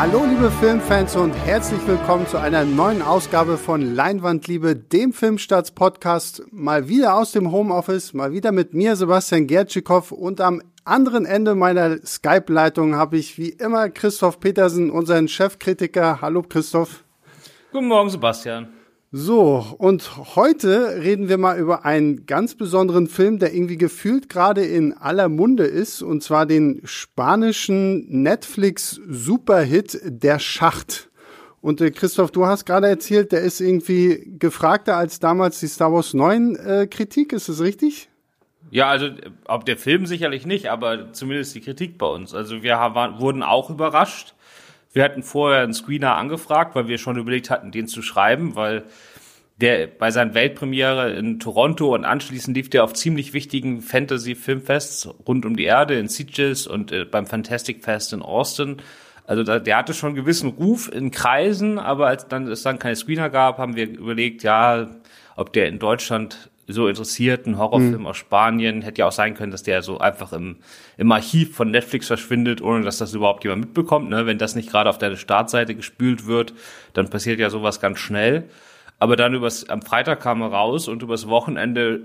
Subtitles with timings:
[0.00, 6.42] Hallo liebe Filmfans und herzlich willkommen zu einer neuen Ausgabe von Leinwandliebe, dem Filmstarts-Podcast.
[6.52, 11.54] Mal wieder aus dem Homeoffice, mal wieder mit mir, Sebastian Gertschikow und am anderen Ende
[11.54, 16.22] meiner Skype-Leitung habe ich wie immer Christoph Petersen, unseren Chefkritiker.
[16.22, 17.04] Hallo Christoph.
[17.70, 18.79] Guten Morgen, Sebastian.
[19.12, 24.64] So, und heute reden wir mal über einen ganz besonderen Film, der irgendwie gefühlt gerade
[24.64, 31.10] in aller Munde ist, und zwar den spanischen Netflix-Superhit Der Schacht.
[31.60, 35.92] Und äh, Christoph, du hast gerade erzählt, der ist irgendwie gefragter als damals die Star
[35.92, 38.08] Wars 9 äh, Kritik, ist das richtig?
[38.70, 39.08] Ja, also
[39.48, 42.32] ob der Film sicherlich nicht, aber zumindest die Kritik bei uns.
[42.32, 44.36] Also wir haben, wurden auch überrascht
[44.92, 48.84] wir hatten vorher einen Screener angefragt, weil wir schon überlegt hatten, den zu schreiben, weil
[49.60, 55.44] der bei seiner Weltpremiere in Toronto und anschließend lief der auf ziemlich wichtigen Fantasy-Filmfests rund
[55.44, 58.78] um die Erde in Sitges und äh, beim Fantastic Fest in Austin.
[59.26, 62.78] Also da, der hatte schon einen gewissen Ruf in Kreisen, aber als dann es dann
[62.78, 64.88] keine Screener gab, haben wir überlegt, ja,
[65.36, 68.06] ob der in Deutschland so interessiert, ein Horrorfilm mhm.
[68.06, 70.56] aus Spanien, hätte ja auch sein können, dass der so einfach im,
[70.96, 74.10] im Archiv von Netflix verschwindet, ohne dass das überhaupt jemand mitbekommt.
[74.10, 74.26] Ne?
[74.26, 76.54] Wenn das nicht gerade auf deine Startseite gespült wird,
[76.92, 78.44] dann passiert ja sowas ganz schnell.
[78.98, 82.02] Aber dann übers, am Freitag kam er raus und übers Wochenende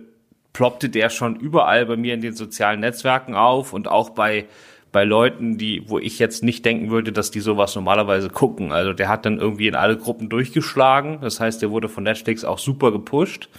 [0.53, 4.45] ploppte der schon überall bei mir in den sozialen Netzwerken auf und auch bei
[4.95, 8.71] bei Leuten, die, wo ich jetzt nicht denken würde, dass die sowas normalerweise gucken.
[8.71, 11.19] Also der hat dann irgendwie in alle Gruppen durchgeschlagen.
[11.19, 13.49] Das heißt, der wurde von Netflix auch super gepusht.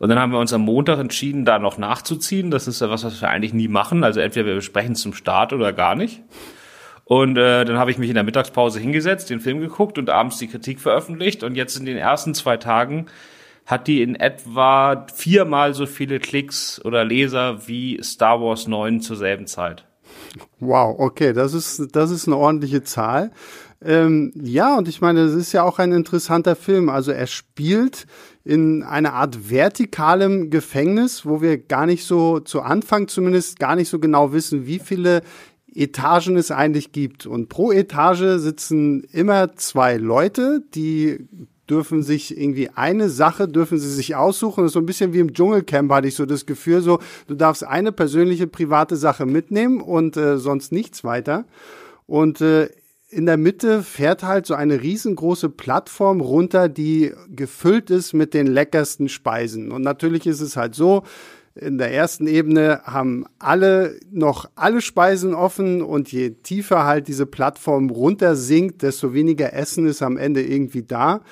[0.00, 2.50] Und dann haben wir uns am Montag entschieden, da noch nachzuziehen.
[2.50, 4.02] Das ist ja was, was wir eigentlich nie machen.
[4.02, 6.22] Also entweder wir besprechen zum Start oder gar nicht.
[7.04, 10.38] Und äh, dann habe ich mich in der Mittagspause hingesetzt, den Film geguckt und abends
[10.38, 11.42] die Kritik veröffentlicht.
[11.42, 13.08] Und jetzt in den ersten zwei Tagen
[13.66, 19.16] hat die in etwa viermal so viele Klicks oder Leser wie Star Wars 9 zur
[19.16, 19.84] selben Zeit.
[20.60, 23.32] Wow, okay, das ist, das ist eine ordentliche Zahl.
[23.82, 26.88] Ähm, ja, und ich meine, es ist ja auch ein interessanter Film.
[26.88, 28.06] Also er spielt
[28.44, 33.88] in einer Art vertikalem Gefängnis, wo wir gar nicht so, zu Anfang zumindest, gar nicht
[33.88, 35.22] so genau wissen, wie viele
[35.72, 37.26] Etagen es eigentlich gibt.
[37.26, 41.28] Und pro Etage sitzen immer zwei Leute, die
[41.70, 44.62] dürfen sich irgendwie eine Sache dürfen sie sich aussuchen.
[44.62, 47.34] Das ist so ein bisschen wie im Dschungelcamp hatte ich so das Gefühl, so du
[47.34, 51.44] darfst eine persönliche private Sache mitnehmen und äh, sonst nichts weiter.
[52.06, 52.68] Und äh,
[53.08, 58.46] in der Mitte fährt halt so eine riesengroße Plattform runter, die gefüllt ist mit den
[58.46, 59.72] leckersten Speisen.
[59.72, 61.02] Und natürlich ist es halt so,
[61.56, 67.26] in der ersten Ebene haben alle noch alle Speisen offen und je tiefer halt diese
[67.26, 71.22] Plattform runter sinkt, desto weniger Essen ist am Ende irgendwie da.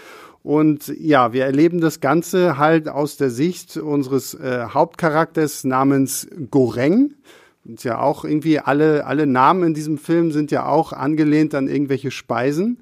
[0.49, 7.13] Und ja, wir erleben das Ganze halt aus der Sicht unseres äh, Hauptcharakters namens Goreng.
[7.67, 11.69] Und ja auch irgendwie alle, alle Namen in diesem Film sind ja auch angelehnt an
[11.69, 12.79] irgendwelche Speisen.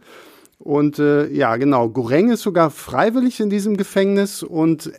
[0.60, 4.92] Und äh, ja, genau, Goreng ist sogar freiwillig in diesem Gefängnis und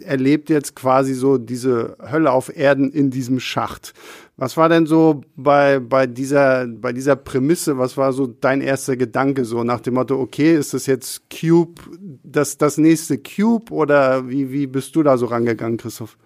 [0.00, 3.92] erlebt jetzt quasi so diese Hölle auf Erden in diesem Schacht.
[4.36, 8.96] Was war denn so bei, bei, dieser, bei dieser Prämisse, was war so dein erster
[8.96, 11.80] Gedanke so nach dem Motto, okay, ist das jetzt Cube,
[12.24, 16.16] das, das nächste Cube oder wie, wie bist du da so rangegangen, Christoph?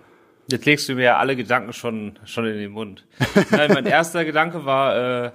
[0.50, 3.06] Jetzt legst du mir ja alle Gedanken schon, schon in den Mund.
[3.50, 5.30] Nein, mein erster Gedanke war, äh,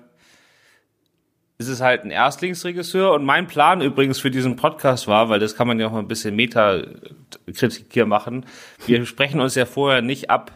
[1.60, 5.56] es ist halt ein Erstlingsregisseur und mein Plan übrigens für diesen Podcast war, weil das
[5.56, 8.48] kann man ja auch mal ein bisschen Metakritik hier machen.
[8.88, 10.52] Wir sprechen uns ja vorher nicht ab,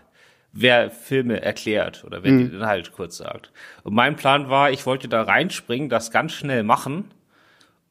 [0.60, 2.50] wer Filme erklärt oder wer mhm.
[2.50, 3.52] den Inhalt kurz sagt.
[3.84, 7.06] Und mein Plan war, ich wollte da reinspringen, das ganz schnell machen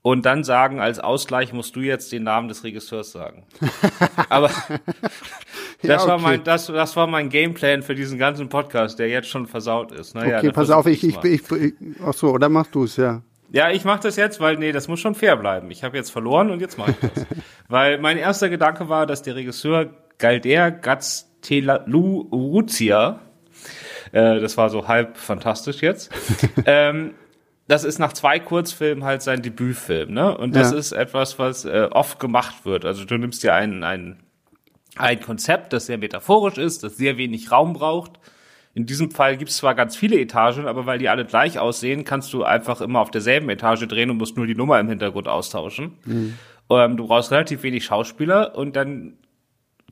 [0.03, 3.45] und dann sagen, als Ausgleich musst du jetzt den Namen des Regisseurs sagen.
[4.29, 4.69] Aber das
[5.83, 6.09] ja, okay.
[6.09, 9.93] war mein, das, das war mein Gameplan für diesen ganzen Podcast, der jetzt schon versaut
[9.93, 10.17] ist.
[10.17, 11.75] Naja, okay, pass auf, ich, ich, ich, ich,
[12.05, 13.23] ach so, oder machst du es, ja.
[13.53, 15.71] Ja, ich mach das jetzt, weil nee, das muss schon fair bleiben.
[15.71, 17.27] Ich habe jetzt verloren und jetzt mache ich das.
[17.69, 23.21] weil mein erster Gedanke war, dass der Regisseur Galder Gaztelu Uruzia,
[24.13, 26.11] äh, das war so halb fantastisch jetzt,
[26.67, 27.15] ähm,
[27.69, 30.37] das ist nach zwei Kurzfilmen halt sein Debütfilm, ne?
[30.37, 30.79] Und das ja.
[30.79, 32.85] ist etwas, was äh, oft gemacht wird.
[32.85, 34.21] Also du nimmst dir ein, ein,
[34.97, 38.21] ein Konzept, das sehr metaphorisch ist, das sehr wenig Raum braucht.
[38.75, 42.05] In diesem Fall gibt es zwar ganz viele Etagen, aber weil die alle gleich aussehen,
[42.05, 45.29] kannst du einfach immer auf derselben Etage drehen und musst nur die Nummer im Hintergrund
[45.29, 45.95] austauschen.
[46.05, 46.35] Mhm.
[46.71, 49.15] Ähm, du brauchst relativ wenig Schauspieler und dann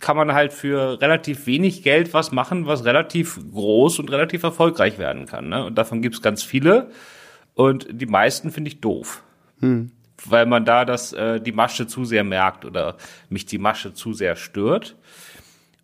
[0.00, 4.99] kann man halt für relativ wenig Geld was machen, was relativ groß und relativ erfolgreich
[4.99, 5.49] werden kann.
[5.49, 5.64] Ne?
[5.64, 6.91] Und davon gibt's ganz viele.
[7.55, 9.23] Und die meisten finde ich doof.
[9.61, 9.93] Hm.
[10.26, 12.96] Weil man da das, äh, die Masche zu sehr merkt oder
[13.29, 14.96] mich die Masche zu sehr stört.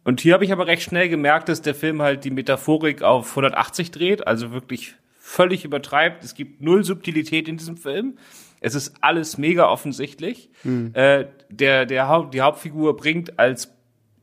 [0.03, 3.31] Und hier habe ich aber recht schnell gemerkt, dass der Film halt die Metaphorik auf
[3.31, 6.25] 180 dreht, also wirklich völlig übertreibt.
[6.25, 8.17] Es gibt null Subtilität in diesem Film.
[8.61, 10.51] Es ist alles mega offensichtlich.
[10.65, 10.91] Mhm.
[10.95, 13.73] Äh, der, der Haupt, die Hauptfigur bringt als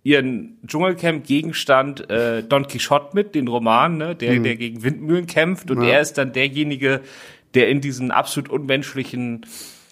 [0.04, 4.44] ihren Dschungelcamp-Gegenstand äh, Don Quixote mit, den Roman, ne, der, mhm.
[4.44, 5.70] der gegen Windmühlen kämpft.
[5.70, 5.90] Und ja.
[5.90, 7.02] er ist dann derjenige,
[7.54, 9.46] der in diesen absolut unmenschlichen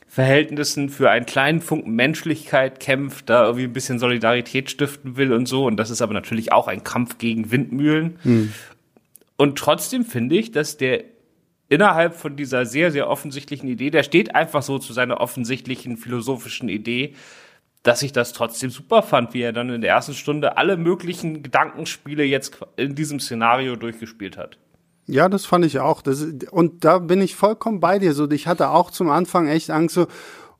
[0.07, 5.45] Verhältnissen für einen kleinen Funken Menschlichkeit kämpft, da irgendwie ein bisschen Solidarität stiften will und
[5.47, 5.65] so.
[5.65, 8.17] Und das ist aber natürlich auch ein Kampf gegen Windmühlen.
[8.23, 8.53] Mhm.
[9.35, 11.03] Und trotzdem finde ich, dass der
[11.67, 16.69] innerhalb von dieser sehr, sehr offensichtlichen Idee, der steht einfach so zu seiner offensichtlichen philosophischen
[16.69, 17.13] Idee,
[17.85, 21.43] dass ich das trotzdem super fand, wie er dann in der ersten Stunde alle möglichen
[21.43, 24.57] Gedankenspiele jetzt in diesem Szenario durchgespielt hat.
[25.05, 26.01] Ja, das fand ich auch.
[26.01, 28.13] Das, und da bin ich vollkommen bei dir.
[28.13, 30.07] So, ich hatte auch zum Anfang echt Angst, so,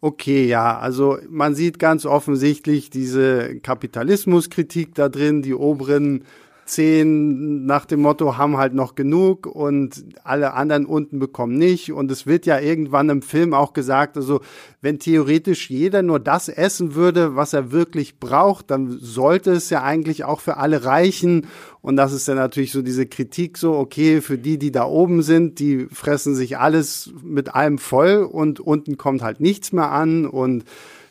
[0.02, 6.26] okay, ja, also man sieht ganz offensichtlich diese Kapitalismuskritik da drin, die oberen
[6.66, 11.92] zehn nach dem Motto haben halt noch genug und alle anderen unten bekommen nicht.
[11.92, 14.42] Und es wird ja irgendwann im Film auch gesagt, also
[14.82, 19.84] wenn theoretisch jeder nur das essen würde, was er wirklich braucht, dann sollte es ja
[19.84, 21.48] eigentlich auch für alle reichen.
[21.82, 25.22] Und das ist dann natürlich so diese Kritik so, okay, für die, die da oben
[25.22, 30.26] sind, die fressen sich alles mit allem voll und unten kommt halt nichts mehr an
[30.26, 30.66] und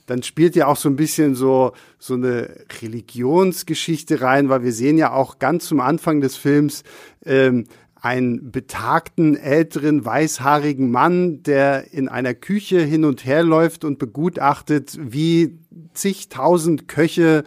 [0.07, 4.99] dann spielt ja auch so ein bisschen so, so eine Religionsgeschichte rein, weil wir sehen
[4.99, 6.83] ja auch ganz zum Anfang des Films
[7.25, 7.65] ähm,
[7.97, 14.99] einen betagten, älteren, weißhaarigen Mann, der in einer Küche hin und her läuft und begutachtet,
[15.01, 15.59] wie
[15.95, 17.45] zigtausend Köche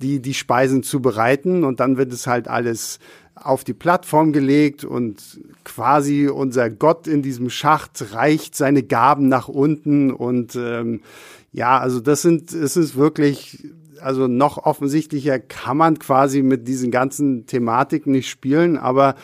[0.00, 1.62] die die Speisen zubereiten.
[1.64, 2.98] Und dann wird es halt alles
[3.34, 9.48] auf die Plattform gelegt und quasi unser Gott in diesem Schacht reicht seine Gaben nach
[9.48, 11.00] unten und ähm,
[11.52, 13.66] ja, also das sind, es ist wirklich,
[14.00, 19.16] also noch offensichtlicher kann man quasi mit diesen ganzen Thematiken nicht spielen, aber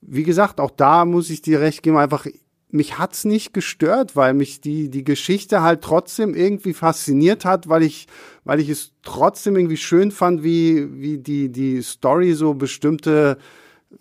[0.00, 2.26] wie gesagt, auch da muss ich dir recht geben, einfach
[2.72, 7.82] mich hat's nicht gestört, weil mich die die Geschichte halt trotzdem irgendwie fasziniert hat, weil
[7.82, 8.08] ich
[8.44, 13.36] weil ich es trotzdem irgendwie schön fand, wie wie die die Story so bestimmte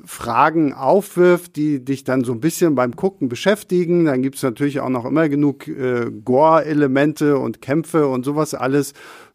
[0.03, 4.05] Fragen aufwirft, die dich dann so ein bisschen beim Gucken beschäftigen.
[4.05, 8.93] Dann gibt's natürlich auch noch immer genug äh, Gore-Elemente und Kämpfe und sowas alles,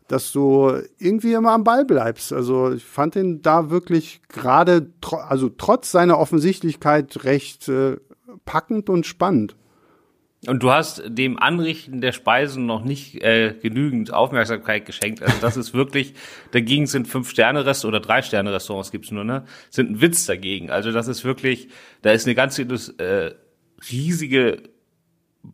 [0.09, 2.33] dass du irgendwie immer am Ball bleibst.
[2.33, 7.97] Also ich fand ihn da wirklich gerade, tr also trotz seiner Offensichtlichkeit recht äh,
[8.45, 9.57] packend und spannend.
[10.49, 15.23] Und du hast dem Anrichten der Speisen noch nicht äh, genügend Aufmerksamkeit geschenkt.
[15.23, 16.15] Also das ist wirklich,
[16.53, 19.45] dagegen sind Fünf-Sterne-Restaurants oder Drei-Sterne-Restaurants gibt's nur, ne?
[19.71, 20.71] Sind ein Witz dagegen.
[20.71, 21.69] Also das ist wirklich,
[22.03, 23.35] da ist eine ganze äh,
[23.91, 24.63] riesige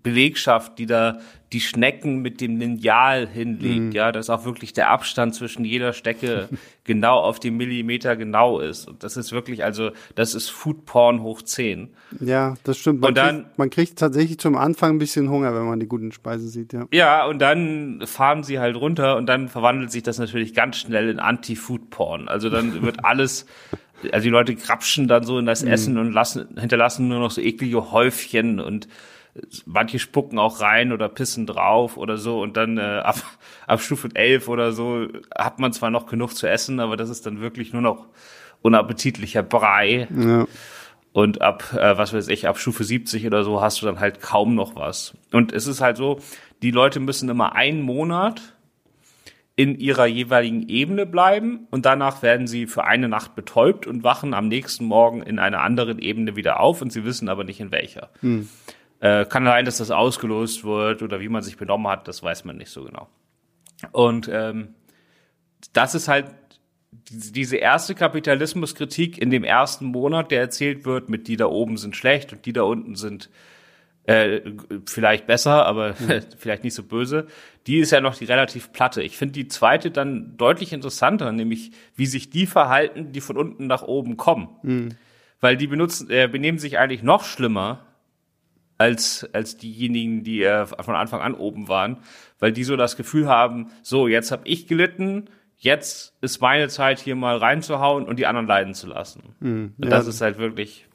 [0.03, 1.19] Belegschaft, die da
[1.53, 3.93] die Schnecken mit dem Lineal hinlegt, mhm.
[3.93, 6.49] ja, dass auch wirklich der Abstand zwischen jeder Stecke
[6.85, 8.89] genau auf den Millimeter genau ist.
[8.89, 11.91] Und das ist wirklich, also, das ist Foodporn hoch 10.
[12.21, 13.01] Ja, das stimmt.
[13.01, 15.87] Man, und dann, kriegt, man kriegt tatsächlich zum Anfang ein bisschen Hunger, wenn man die
[15.87, 16.87] guten Speisen sieht, ja.
[16.93, 21.11] Ja, und dann fahren sie halt runter und dann verwandelt sich das natürlich ganz schnell
[21.11, 22.29] in Anti-Foodporn.
[22.29, 23.47] Also dann wird alles,
[24.11, 25.71] also die Leute krapschen dann so in das mhm.
[25.71, 28.89] Essen und lassen, hinterlassen nur noch so eklige Häufchen und
[29.65, 33.17] manche spucken auch rein oder pissen drauf oder so und dann äh, ab,
[33.67, 37.27] ab Stufe 11 oder so hat man zwar noch genug zu essen, aber das ist
[37.27, 38.09] dann wirklich nur noch
[38.63, 40.09] unappetitlicher Brei.
[40.17, 40.47] Ja.
[41.13, 44.23] Und ab, äh, was weiß ich, ab Stufe 70 oder so hast du dann halt
[44.23, 45.15] kaum noch was.
[45.31, 46.21] Und es ist halt so,
[46.63, 48.55] die Leute müssen immer einen Monat
[49.55, 54.33] in ihrer jeweiligen Ebene bleiben und danach werden sie für eine Nacht betäubt und wachen
[54.33, 57.71] am nächsten Morgen in einer anderen Ebene wieder auf und sie wissen aber nicht in
[57.71, 58.09] welcher.
[58.21, 58.49] Hm.
[59.03, 62.45] Äh, kann sein, dass das ausgelost wird oder wie man sich benommen hat, das weiß
[62.45, 63.09] man nicht so genau.
[63.91, 64.75] Und ähm,
[65.73, 66.27] das ist halt
[67.11, 71.97] diese erste Kapitalismuskritik in dem ersten Monat, der erzählt wird, mit die da oben sind
[71.97, 73.29] schlecht und die da unten sind
[74.05, 74.41] äh,
[74.87, 76.23] vielleicht besser, aber mhm.
[76.39, 77.27] vielleicht nicht so böse.
[77.67, 79.03] Die ist ja noch die relativ platte.
[79.03, 83.67] Ich finde die zweite dann deutlich interessanter, nämlich wie sich die verhalten, die von unten
[83.67, 84.49] nach oben kommen.
[84.63, 84.89] Mhm.
[85.41, 87.85] Weil die benutzen, äh, benehmen sich eigentlich noch schlimmer
[88.83, 91.99] als, als diejenigen, die äh, von Anfang an oben waren,
[92.41, 96.99] weil die so das Gefühl haben, so, jetzt habe ich gelitten, jetzt ist meine Zeit
[96.99, 99.37] hier mal reinzuhauen und die anderen leiden zu lassen.
[99.39, 100.87] Mhm, und das ist halt wirklich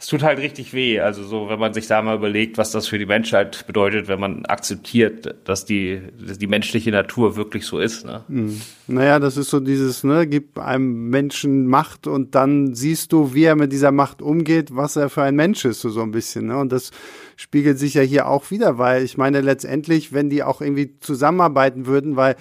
[0.00, 0.98] es tut halt richtig weh.
[0.98, 4.18] Also so, wenn man sich da mal überlegt, was das für die Menschheit bedeutet, wenn
[4.18, 8.06] man akzeptiert, dass die, dass die menschliche Natur wirklich so ist.
[8.06, 8.24] Ne?
[8.28, 8.62] Mhm.
[8.86, 13.44] Naja, das ist so dieses, ne, gib einem Menschen Macht und dann siehst du, wie
[13.44, 16.46] er mit dieser Macht umgeht, was er für ein Mensch ist, so, so ein bisschen.
[16.46, 16.56] Ne?
[16.56, 16.92] Und das
[17.36, 21.84] spiegelt sich ja hier auch wieder, weil ich meine letztendlich, wenn die auch irgendwie zusammenarbeiten
[21.84, 22.36] würden, weil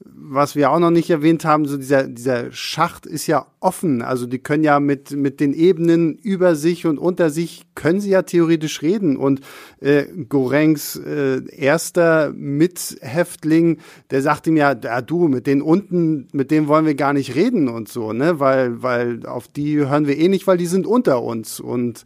[0.00, 4.02] was wir auch noch nicht erwähnt haben, so dieser, dieser Schacht ist ja offen.
[4.02, 8.10] Also die können ja mit, mit den Ebenen über sich und unter sich, können sie
[8.10, 9.16] ja theoretisch reden.
[9.16, 9.40] Und
[9.80, 13.78] äh, Gorengs äh, erster Mithäftling,
[14.10, 17.34] der sagt ihm ja, ja, du, mit den unten, mit denen wollen wir gar nicht
[17.34, 18.40] reden und so, ne?
[18.40, 21.60] Weil, weil auf die hören wir eh nicht, weil die sind unter uns.
[21.60, 22.04] Und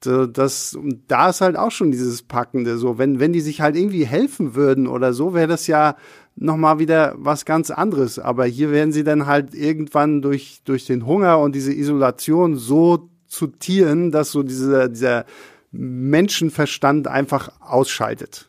[0.00, 0.78] das,
[1.08, 4.54] da ist halt auch schon dieses Packende, so, wenn, wenn die sich halt irgendwie helfen
[4.54, 5.96] würden oder so, wäre das ja
[6.36, 8.18] nochmal wieder was ganz anderes.
[8.18, 13.08] Aber hier werden sie dann halt irgendwann durch, durch den Hunger und diese Isolation so
[13.26, 15.24] zu Tieren, dass so dieser, dieser
[15.72, 18.48] Menschenverstand einfach ausschaltet.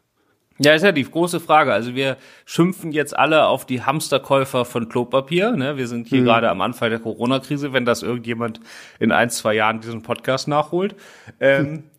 [0.59, 1.71] Ja, ist ja die große Frage.
[1.71, 5.51] Also wir schimpfen jetzt alle auf die Hamsterkäufer von Klopapier.
[5.51, 5.77] Ne?
[5.77, 6.25] Wir sind hier mhm.
[6.25, 8.59] gerade am Anfang der Corona-Krise, wenn das irgendjemand
[8.99, 10.95] in ein, zwei Jahren diesen Podcast nachholt.
[11.39, 11.83] Ähm,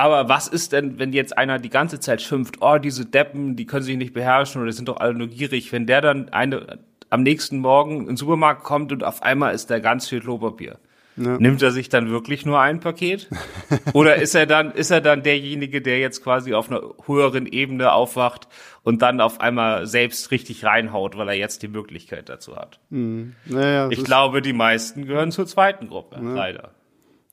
[0.00, 3.66] aber was ist denn, wenn jetzt einer die ganze Zeit schimpft, oh, diese Deppen, die
[3.66, 6.78] können sich nicht beherrschen oder sind doch alle nur gierig, wenn der dann eine,
[7.10, 10.78] am nächsten Morgen in den Supermarkt kommt und auf einmal ist da ganz viel Klopapier.
[11.16, 11.38] Ja.
[11.38, 13.28] Nimmt er sich dann wirklich nur ein Paket?
[13.92, 17.92] Oder ist er dann, ist er dann derjenige, der jetzt quasi auf einer höheren Ebene
[17.92, 18.48] aufwacht
[18.84, 22.80] und dann auf einmal selbst richtig reinhaut, weil er jetzt die Möglichkeit dazu hat?
[22.90, 23.34] Mhm.
[23.44, 26.32] Naja, ich glaube, die meisten gehören zur zweiten Gruppe, ja.
[26.32, 26.70] leider.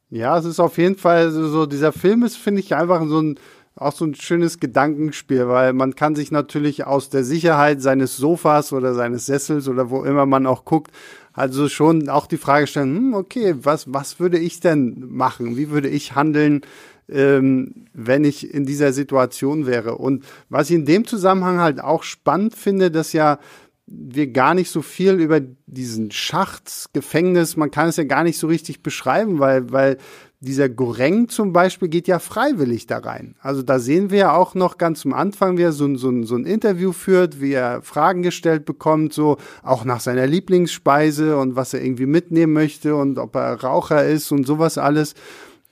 [0.10, 3.40] Ja, es ist auf jeden Fall so, dieser Film ist, finde ich, einfach so ein,
[3.76, 8.72] auch so ein schönes Gedankenspiel, weil man kann sich natürlich aus der Sicherheit seines Sofas
[8.72, 10.92] oder seines Sessels oder wo immer man auch guckt,
[11.34, 15.58] also schon auch die Frage stellen, hm, okay, was, was würde ich denn machen?
[15.58, 16.62] Wie würde ich handeln,
[17.10, 19.96] ähm, wenn ich in dieser Situation wäre?
[19.96, 23.40] Und was ich in dem Zusammenhang halt auch spannend finde, dass ja
[23.88, 28.38] wir gar nicht so viel über diesen Schacht, Gefängnis, man kann es ja gar nicht
[28.38, 29.98] so richtig beschreiben, weil, weil
[30.40, 33.36] dieser Goreng zum Beispiel geht ja freiwillig da rein.
[33.40, 36.36] Also da sehen wir ja auch noch ganz zum Anfang, wie er so, so, so
[36.36, 41.74] ein Interview führt, wie er Fragen gestellt bekommt, so auch nach seiner Lieblingsspeise und was
[41.74, 45.16] er irgendwie mitnehmen möchte und ob er Raucher ist und sowas alles.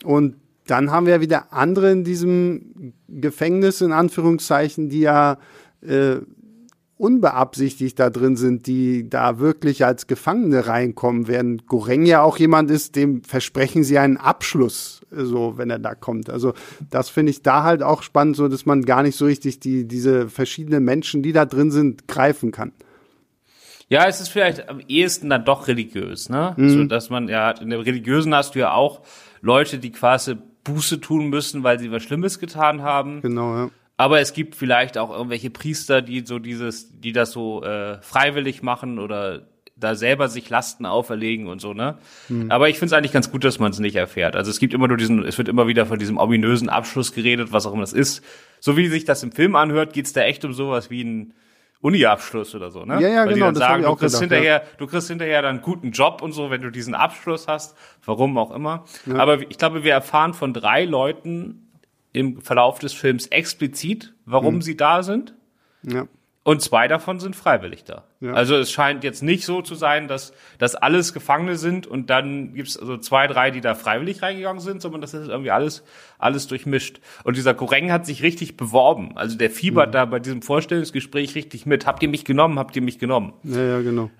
[0.03, 0.35] Und
[0.67, 5.37] dann haben wir wieder andere in diesem Gefängnis, in Anführungszeichen, die ja
[5.81, 6.17] äh,
[6.97, 12.71] unbeabsichtigt da drin sind, die da wirklich als Gefangene reinkommen, während Goreng ja auch jemand
[12.71, 16.29] ist, dem versprechen sie einen Abschluss, so wenn er da kommt.
[16.29, 16.53] Also
[16.89, 19.87] das finde ich da halt auch spannend, so dass man gar nicht so richtig die
[19.87, 22.71] diese verschiedenen Menschen, die da drin sind, greifen kann.
[23.89, 26.53] Ja, es ist vielleicht am ehesten dann doch religiös, ne?
[26.57, 26.69] Mhm.
[26.69, 29.01] So dass man ja in der religiösen hast du ja auch
[29.41, 33.21] Leute, die quasi Buße tun müssen, weil sie was Schlimmes getan haben.
[33.21, 33.69] Genau, ja.
[33.97, 38.61] Aber es gibt vielleicht auch irgendwelche Priester, die so dieses, die das so äh, freiwillig
[38.61, 39.47] machen oder
[39.77, 41.97] da selber sich Lasten auferlegen und so, ne?
[42.29, 42.49] Mhm.
[42.49, 44.35] Aber ich finde es eigentlich ganz gut, dass man es nicht erfährt.
[44.35, 47.51] Also es gibt immer nur diesen, es wird immer wieder von diesem ominösen Abschluss geredet,
[47.51, 48.23] was auch immer das ist.
[48.59, 51.33] So wie sich das im Film anhört, geht's da echt um sowas wie ein
[51.81, 53.01] Uni-Abschluss oder so, ne?
[53.01, 53.35] Ja, ja, Weil genau.
[53.35, 54.77] Die dann sagen, du kriegst gedacht, hinterher, ja.
[54.77, 58.37] du kriegst hinterher dann einen guten Job und so, wenn du diesen Abschluss hast, warum
[58.37, 58.85] auch immer.
[59.05, 59.17] Ja.
[59.17, 61.64] Aber ich glaube, wir erfahren von drei Leuten
[62.15, 64.61] im Verlauf des Films explizit, warum mhm.
[64.61, 65.35] sie da sind.
[65.83, 66.07] Ja.
[66.43, 68.03] Und zwei davon sind freiwillig da.
[68.21, 68.33] Ja.
[68.33, 72.53] Also es scheint jetzt nicht so zu sein, dass, dass alles Gefangene sind und dann
[72.53, 75.83] gibt's also zwei, drei, die da freiwillig reingegangen sind, sondern das ist irgendwie alles,
[76.19, 76.99] alles durchmischt.
[77.23, 79.17] Und dieser Koreng hat sich richtig beworben.
[79.17, 79.93] Also der fiebert mhm.
[79.93, 81.87] da bei diesem Vorstellungsgespräch richtig mit.
[81.87, 82.59] Habt ihr mich genommen?
[82.59, 83.33] Habt ihr mich genommen?
[83.43, 84.11] Ja, ja, genau.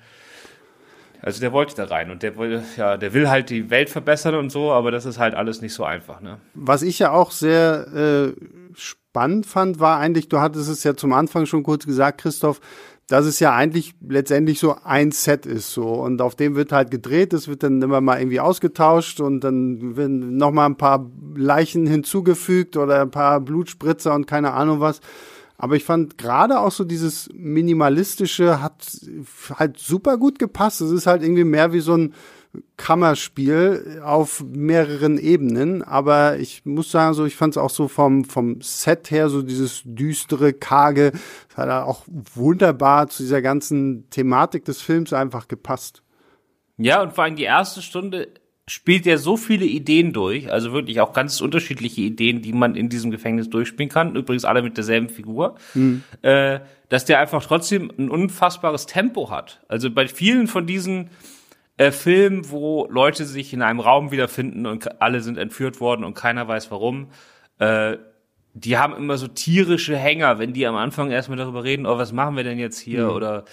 [1.26, 4.36] Also der wollte da rein und der will, ja, der will halt die Welt verbessern
[4.36, 6.38] und so, aber das ist halt alles nicht so einfach, ne?
[6.54, 8.34] Was ich ja auch sehr äh,
[8.76, 12.62] spannend fand, war eigentlich, du hattest es ja zum Anfang schon kurz gesagt, Christoph,
[13.08, 16.92] dass es ja eigentlich letztendlich so ein Set ist so und auf dem wird halt
[16.92, 21.10] gedreht, es wird dann immer mal irgendwie ausgetauscht und dann werden noch mal ein paar
[21.36, 25.02] Leichen hinzugefügt oder ein paar Blutspritzer und keine Ahnung was.
[25.58, 28.86] Aber ich fand gerade auch so dieses Minimalistische hat
[29.56, 30.82] halt super gut gepasst.
[30.82, 32.14] Es ist halt irgendwie mehr wie so ein
[32.78, 35.82] Kammerspiel auf mehreren Ebenen.
[35.82, 39.42] Aber ich muss sagen, so, ich fand es auch so vom, vom Set her, so
[39.42, 41.12] dieses düstere, karge,
[41.56, 46.02] hat auch wunderbar zu dieser ganzen Thematik des Films einfach gepasst.
[46.78, 48.28] Ja, und vor allem die erste Stunde
[48.68, 52.90] spielt er so viele Ideen durch, also wirklich auch ganz unterschiedliche Ideen, die man in
[52.90, 56.04] diesem Gefängnis durchspielen kann, übrigens alle mit derselben Figur, mhm.
[56.24, 59.64] äh, dass der einfach trotzdem ein unfassbares Tempo hat.
[59.68, 61.12] Also bei vielen von diesen
[61.78, 66.16] äh, Filmen, wo Leute sich in einem Raum wiederfinden und alle sind entführt worden und
[66.16, 67.10] keiner weiß warum,
[67.60, 67.98] äh,
[68.56, 72.14] die haben immer so tierische Hänger, wenn die am Anfang erstmal darüber reden, oh, was
[72.14, 73.12] machen wir denn jetzt hier mhm.
[73.12, 73.46] oder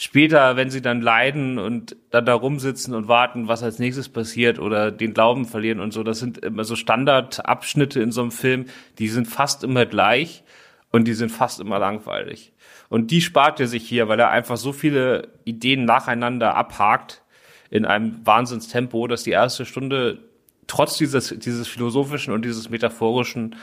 [0.00, 4.58] später, wenn sie dann leiden und dann da rumsitzen und warten, was als nächstes passiert
[4.58, 8.64] oder den Glauben verlieren und so, das sind immer so Standardabschnitte in so einem Film,
[8.98, 10.42] die sind fast immer gleich
[10.90, 12.54] und die sind fast immer langweilig.
[12.88, 17.22] Und die spart er sich hier, weil er einfach so viele Ideen nacheinander abhakt
[17.68, 20.18] in einem Wahnsinnstempo, dass die erste Stunde
[20.66, 23.54] trotz dieses, dieses philosophischen und dieses metaphorischen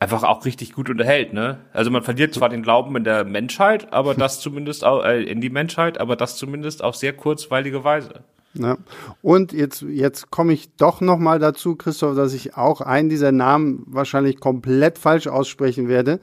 [0.00, 1.58] einfach auch richtig gut unterhält, ne?
[1.72, 5.40] Also man verliert zwar den Glauben in der Menschheit, aber das zumindest auch, äh, in
[5.40, 8.24] die Menschheit, aber das zumindest auf sehr kurzweilige Weise.
[8.54, 8.78] Ja.
[9.22, 13.30] Und jetzt, jetzt komme ich doch noch mal dazu, Christoph, dass ich auch einen dieser
[13.30, 16.18] Namen wahrscheinlich komplett falsch aussprechen werde.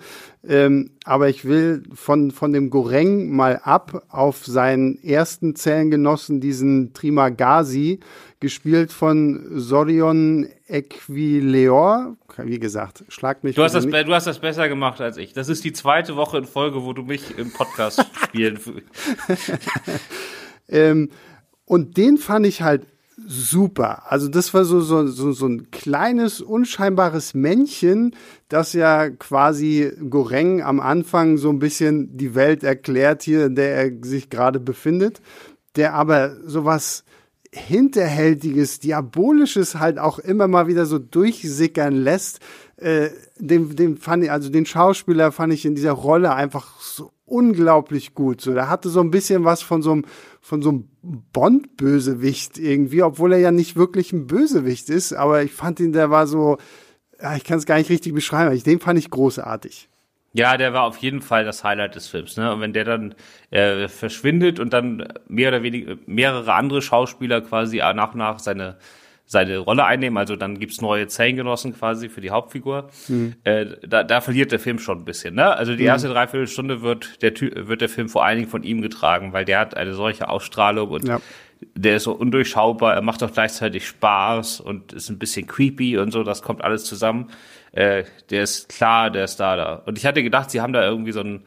[0.47, 6.93] Ähm, aber ich will von, von dem Goreng mal ab auf seinen ersten Zellengenossen, diesen
[6.93, 7.99] Trimagasi,
[8.45, 12.15] gespielt von Sorion Equileor.
[12.37, 13.55] Wie gesagt, schlag mich.
[13.55, 15.33] Du hast, das, du hast das besser gemacht als ich.
[15.33, 18.59] Das ist die zweite Woche in Folge, wo du mich im Podcast spielen.
[20.69, 21.09] ähm,
[21.65, 22.85] und den fand ich halt
[23.25, 24.11] super.
[24.11, 28.15] Also das war so, so, so, so ein kleines, unscheinbares Männchen,
[28.47, 33.75] das ja quasi Goreng am Anfang so ein bisschen die Welt erklärt hier, in der
[33.75, 35.19] er sich gerade befindet,
[35.75, 37.05] der aber sowas
[37.55, 42.39] Hinterhältiges, Diabolisches halt auch immer mal wieder so durchsickern lässt.
[42.77, 47.11] Äh, den, den fand ich, also den Schauspieler fand ich in dieser Rolle einfach so
[47.25, 48.41] unglaublich gut.
[48.41, 50.05] So, der hatte so ein bisschen was von so einem
[50.41, 50.89] von so einem
[51.33, 56.11] Bond-Bösewicht irgendwie, obwohl er ja nicht wirklich ein Bösewicht ist, aber ich fand ihn, der
[56.11, 56.57] war so,
[57.35, 59.89] ich kann es gar nicht richtig beschreiben, den fand ich großartig.
[60.35, 62.35] Ja, der war auf jeden Fall das Highlight des Films.
[62.35, 62.51] Ne?
[62.53, 63.15] Und wenn der dann
[63.51, 68.75] äh, verschwindet und dann mehr oder weniger mehrere andere Schauspieler quasi nach und nach seine
[69.27, 70.17] seine Rolle einnehmen.
[70.17, 72.89] Also dann gibt's neue Zellengenossen quasi für die Hauptfigur.
[73.07, 73.33] Mhm.
[73.43, 75.35] Äh, da, da verliert der Film schon ein bisschen.
[75.35, 75.55] Ne?
[75.55, 75.87] Also die mhm.
[75.87, 77.33] erste Dreiviertelstunde wird der,
[77.67, 80.89] wird der Film vor allen Dingen von ihm getragen, weil der hat eine solche Ausstrahlung
[80.89, 81.19] und ja.
[81.73, 82.93] der ist so undurchschaubar.
[82.93, 86.23] Er macht auch gleichzeitig Spaß und ist ein bisschen creepy und so.
[86.23, 87.29] Das kommt alles zusammen.
[87.75, 89.83] Äh, der ist klar, der ist da da.
[89.85, 91.45] Und ich hatte gedacht, sie haben da irgendwie so einen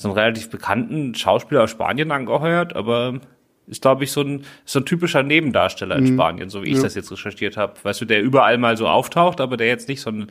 [0.00, 3.20] so einen relativ bekannten Schauspieler aus Spanien angeheuert, aber
[3.66, 6.14] ist, glaube ich, so ein, so ein typischer Nebendarsteller in mhm.
[6.14, 6.82] Spanien, so wie ich ja.
[6.82, 7.74] das jetzt recherchiert habe.
[7.82, 10.28] Weißt du, der überall mal so auftaucht, aber der jetzt nicht so ein,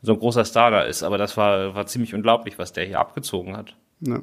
[0.00, 1.02] so ein großer Star da ist.
[1.02, 3.76] Aber das war, war ziemlich unglaublich, was der hier abgezogen hat.
[4.00, 4.20] Ja.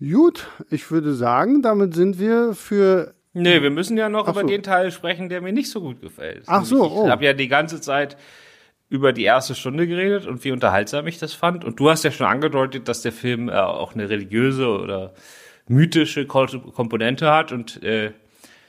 [0.00, 3.14] Gut, ich würde sagen, damit sind wir für.
[3.34, 4.46] Nee, wir müssen ja noch Ach über so.
[4.46, 6.44] den Teil sprechen, der mir nicht so gut gefällt.
[6.46, 7.08] Ach so, ich oh.
[7.10, 8.16] habe ja die ganze Zeit
[8.88, 11.64] über die erste Stunde geredet und wie unterhaltsam ich das fand.
[11.64, 15.14] Und du hast ja schon angedeutet, dass der Film äh, auch eine religiöse oder
[15.68, 18.12] mythische Komponente hat und äh,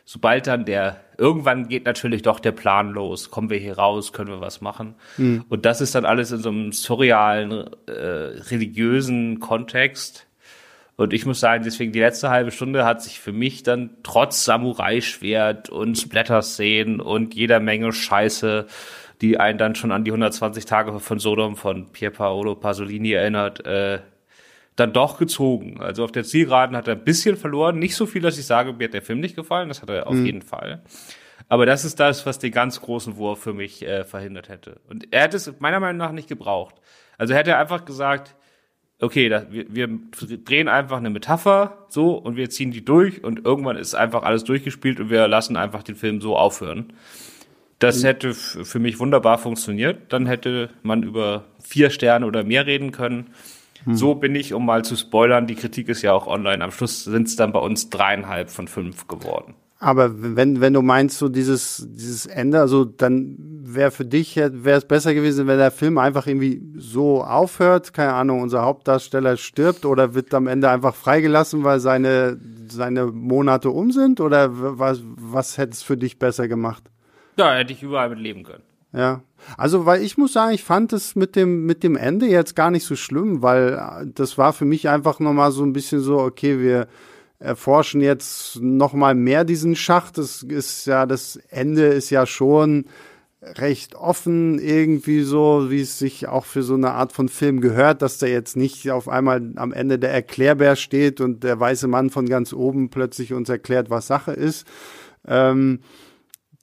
[0.04, 4.30] sobald dann der irgendwann geht natürlich doch der Plan los, kommen wir hier raus, können
[4.30, 5.46] wir was machen mhm.
[5.48, 10.28] und das ist dann alles in so einem surrealen äh, religiösen Kontext
[10.98, 14.44] und ich muss sagen, deswegen die letzte halbe Stunde hat sich für mich dann trotz
[14.46, 18.66] Samurai-Schwert und Splatter-Szenen und jeder Menge Scheiße,
[19.22, 23.66] die einen dann schon an die 120 Tage von Sodom von Pier Paolo Pasolini erinnert,
[23.66, 24.00] äh,
[24.76, 25.82] dann doch gezogen.
[25.82, 27.80] Also auf der Zielgeraden hat er ein bisschen verloren.
[27.80, 29.70] Nicht so viel, dass ich sage, mir hat der Film nicht gefallen.
[29.70, 30.26] Das hat er auf mhm.
[30.26, 30.84] jeden Fall.
[31.50, 34.80] Aber das ist das, was den ganz großen Wurf für mich äh, verhindert hätte.
[34.88, 36.76] Und er hätte es meiner Meinung nach nicht gebraucht.
[37.18, 38.36] Also hätte er einfach gesagt,
[39.00, 39.88] okay, da, wir, wir
[40.44, 44.44] drehen einfach eine Metapher so und wir ziehen die durch und irgendwann ist einfach alles
[44.44, 46.94] durchgespielt und wir lassen einfach den Film so aufhören.
[47.80, 48.06] Das mhm.
[48.06, 50.12] hätte für mich wunderbar funktioniert.
[50.14, 53.28] Dann hätte man über vier Sterne oder mehr reden können.
[53.84, 53.96] Hm.
[53.96, 56.64] So bin ich, um mal zu spoilern, die Kritik ist ja auch online.
[56.64, 59.54] Am Schluss sind es dann bei uns dreieinhalb von fünf geworden.
[59.80, 64.78] Aber wenn, wenn du meinst, so dieses, dieses Ende, also dann wäre für dich, wäre
[64.78, 69.86] es besser gewesen, wenn der Film einfach irgendwie so aufhört, keine Ahnung, unser Hauptdarsteller stirbt
[69.86, 74.20] oder wird am Ende einfach freigelassen, weil seine, seine Monate um sind?
[74.20, 76.90] Oder was, was hätte es für dich besser gemacht?
[77.38, 78.64] Ja, hätte ich überall mit leben können.
[78.94, 79.22] Ja.
[79.58, 82.72] Also, weil ich muss sagen, ich fand es mit dem, mit dem Ende jetzt gar
[82.72, 86.20] nicht so schlimm, weil äh, das war für mich einfach nochmal so ein bisschen so,
[86.20, 86.88] okay, wir
[87.40, 90.18] erforschen jetzt nochmal mehr diesen Schacht.
[90.18, 92.86] Das ist ja, das Ende ist ja schon
[93.42, 98.02] recht offen irgendwie so, wie es sich auch für so eine Art von Film gehört,
[98.02, 102.10] dass der jetzt nicht auf einmal am Ende der Erklärbär steht und der weiße Mann
[102.10, 104.68] von ganz oben plötzlich uns erklärt, was Sache ist.
[105.28, 105.80] Ähm,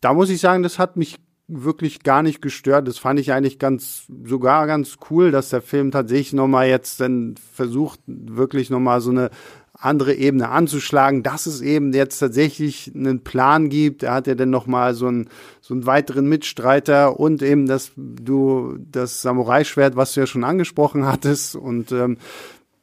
[0.04, 1.16] da muss ich sagen, das hat mich
[1.48, 2.86] wirklich gar nicht gestört.
[2.88, 7.36] Das fand ich eigentlich ganz, sogar ganz cool, dass der Film tatsächlich nochmal jetzt dann
[7.54, 9.30] versucht, wirklich nochmal so eine
[9.72, 14.02] andere Ebene anzuschlagen, dass es eben jetzt tatsächlich einen Plan gibt.
[14.02, 15.28] Er hat ja dann nochmal so einen,
[15.60, 21.06] so einen weiteren Mitstreiter und eben das, du, das Samurai-Schwert, was du ja schon angesprochen
[21.06, 21.56] hattest.
[21.56, 22.18] Und ähm,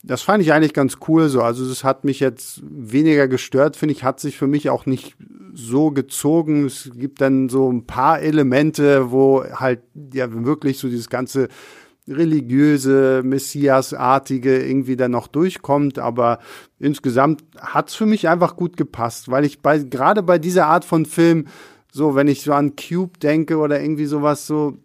[0.04, 1.42] das fand ich eigentlich ganz cool so.
[1.42, 5.16] Also es hat mich jetzt weniger gestört, finde ich, hat sich für mich auch nicht
[5.54, 6.66] so gezogen.
[6.66, 9.82] Es gibt dann so ein paar Elemente, wo halt
[10.14, 11.50] ja wirklich so dieses ganze
[12.08, 16.40] religiöse, Messias-artige irgendwie dann noch durchkommt, aber
[16.80, 21.06] insgesamt hat's für mich einfach gut gepasst, weil ich bei, gerade bei dieser Art von
[21.06, 21.46] Film,
[21.92, 24.78] so, wenn ich so an Cube denke oder irgendwie sowas, so,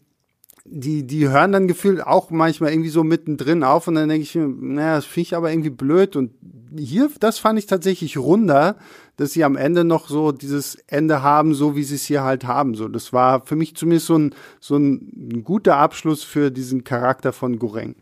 [0.68, 4.35] die, die hören dann gefühlt auch manchmal irgendwie so mittendrin auf und dann denke ich
[4.35, 6.16] mir, naja, das finde ich aber irgendwie blöd.
[6.16, 6.33] Und
[6.76, 8.76] hier, das fand ich tatsächlich runder,
[9.16, 12.44] dass sie am Ende noch so dieses Ende haben, so wie sie es hier halt
[12.44, 12.74] haben.
[12.74, 17.33] So, das war für mich zumindest so ein, so ein guter Abschluss für diesen Charakter
[17.33, 17.94] von Goreng.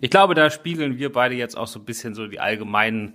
[0.00, 3.14] Ich glaube, da spiegeln wir beide jetzt auch so ein bisschen so die allgemeinen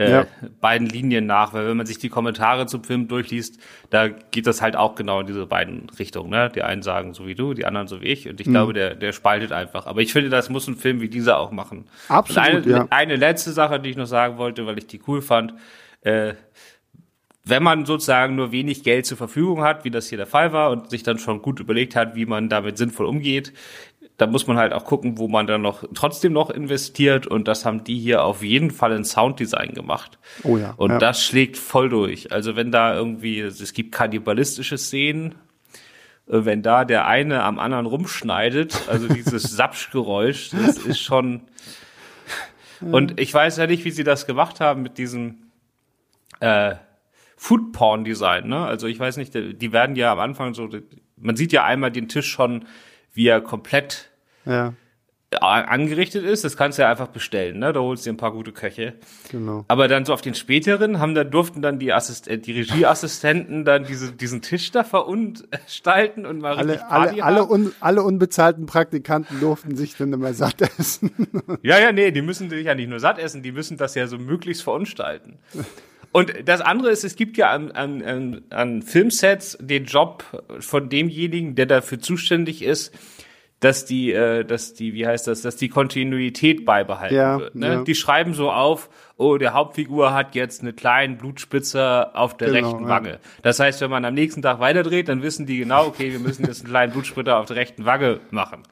[0.00, 0.26] äh, ja.
[0.60, 3.60] beiden Linien nach, weil wenn man sich die Kommentare zum Film durchliest,
[3.90, 6.30] da geht das halt auch genau in diese beiden Richtungen.
[6.30, 6.50] Ne?
[6.54, 8.28] Die einen sagen so wie du, die anderen so wie ich.
[8.28, 8.52] Und ich mhm.
[8.52, 9.86] glaube, der, der spaltet einfach.
[9.86, 11.84] Aber ich finde, das muss ein Film wie dieser auch machen.
[12.08, 12.66] Absolut.
[12.66, 12.86] eine, ja.
[12.88, 15.54] eine letzte Sache, die ich noch sagen wollte, weil ich die cool fand.
[16.00, 16.32] Äh,
[17.44, 20.70] wenn man sozusagen nur wenig Geld zur Verfügung hat, wie das hier der Fall war,
[20.70, 23.52] und sich dann schon gut überlegt hat, wie man damit sinnvoll umgeht,
[24.20, 27.64] da muss man halt auch gucken, wo man dann noch trotzdem noch investiert und das
[27.64, 30.18] haben die hier auf jeden Fall in Sounddesign gemacht.
[30.42, 30.74] Oh ja.
[30.76, 30.98] Und ja.
[30.98, 32.30] das schlägt voll durch.
[32.30, 35.36] Also wenn da irgendwie, es gibt kannibalistische Szenen,
[36.26, 41.40] äh, wenn da der eine am anderen rumschneidet, also dieses Sapschgeräusch, das ist schon.
[42.82, 45.50] Und ich weiß ja nicht, wie sie das gemacht haben mit diesem
[46.40, 46.74] äh,
[47.38, 48.48] Food Porn Design.
[48.48, 48.66] Ne?
[48.66, 50.68] Also ich weiß nicht, die werden ja am Anfang so,
[51.16, 52.66] man sieht ja einmal den Tisch schon,
[53.14, 54.09] wie er komplett
[54.44, 54.74] ja.
[55.40, 57.72] angerichtet ist, das kannst du ja einfach bestellen, ne?
[57.72, 58.94] Da holst du dir ein paar gute Köche.
[59.30, 59.64] Genau.
[59.68, 63.64] Aber dann so auf den späteren haben da durften dann die Assist äh, die Regieassistenten
[63.64, 69.40] dann diese diesen Tisch da verunstalten und mal alle alle alle, un, alle unbezahlten Praktikanten
[69.40, 71.10] durften sich dann immer satt essen.
[71.62, 74.06] ja, ja, nee, die müssen sich ja nicht nur satt essen, die müssen das ja
[74.06, 75.38] so möglichst verunstalten.
[76.12, 80.24] Und das andere ist, es gibt ja an, an, an Filmsets den Job
[80.58, 82.92] von demjenigen, der dafür zuständig ist,
[83.60, 87.54] dass die, äh, dass die, wie heißt das, dass die Kontinuität beibehalten ja, wird.
[87.54, 87.66] Ne?
[87.66, 87.84] Ja.
[87.84, 92.70] Die schreiben so auf, oh, der Hauptfigur hat jetzt eine kleine Blutspitze auf der Genau,
[92.70, 92.88] rechten ja.
[92.88, 93.18] Wange.
[93.42, 96.46] Das heißt, wenn man am nächsten Tag weiterdreht, dann wissen die genau, okay, wir müssen
[96.46, 98.62] jetzt einen kleinen Blutspritzer auf der rechten Wange machen.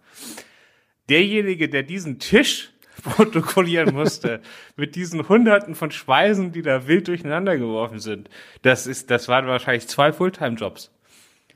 [1.10, 2.70] Derjenige, der diesen Tisch
[3.02, 4.40] protokollieren musste,
[4.76, 8.30] mit diesen Hunderten von Speisen, die da wild durcheinander geworfen sind,
[8.62, 10.90] das ist, das waren wahrscheinlich zwei Fulltime-Jobs.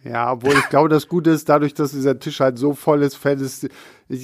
[0.05, 3.15] Ja, obwohl ich glaube, das Gute ist, dadurch, dass dieser Tisch halt so voll ist,
[3.15, 3.69] fällt es.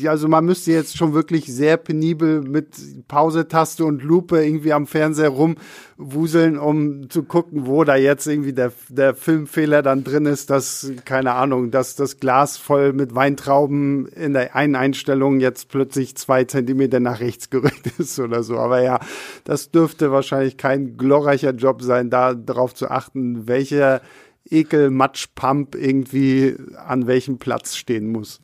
[0.07, 5.31] Also man müsste jetzt schon wirklich sehr penibel mit Pause-Taste und Lupe irgendwie am Fernseher
[5.31, 10.91] rumwuseln, um zu gucken, wo da jetzt irgendwie der, der Filmfehler dann drin ist, dass,
[11.05, 16.43] keine Ahnung, dass das Glas voll mit Weintrauben in der einen Einstellung jetzt plötzlich zwei
[16.43, 18.59] Zentimeter nach rechts gerückt ist oder so.
[18.59, 18.99] Aber ja,
[19.45, 24.03] das dürfte wahrscheinlich kein glorreicher Job sein, da darauf zu achten, welcher
[24.51, 28.41] Ekel Matschpump irgendwie an welchem Platz stehen muss.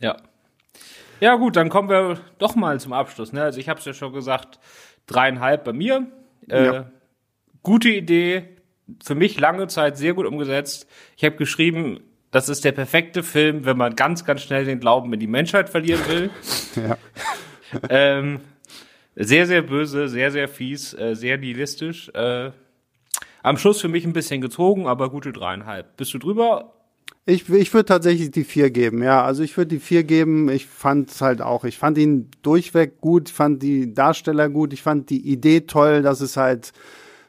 [0.00, 0.16] Ja.
[1.20, 3.32] Ja gut, dann kommen wir doch mal zum Abschluss.
[3.32, 3.42] Ne?
[3.42, 4.58] Also ich habe es ja schon gesagt,
[5.06, 6.06] dreieinhalb bei mir.
[6.48, 6.90] Äh, Ja.
[7.62, 8.44] Gute Idee,
[9.02, 10.86] für mich lange Zeit sehr gut umgesetzt.
[11.16, 15.12] Ich habe geschrieben, das ist der perfekte Film, wenn man ganz, ganz schnell den Glauben
[15.12, 16.30] in die Menschheit verlieren will.
[16.76, 16.96] Ja.
[17.90, 18.40] ähm,
[19.16, 22.08] sehr, sehr böse, sehr, sehr fies, äh, sehr nihilistisch.
[22.14, 22.52] Äh,
[23.42, 25.96] am Schluss für mich ein bisschen gezogen, aber gute dreieinhalb.
[25.96, 26.74] Bist du drüber?
[27.26, 29.22] Ich, ich würde tatsächlich die vier geben, ja.
[29.22, 30.48] Also ich würde die vier geben.
[30.48, 31.64] Ich fand es halt auch.
[31.64, 36.02] Ich fand ihn durchweg gut, ich fand die Darsteller gut, ich fand die Idee toll,
[36.02, 36.72] dass es halt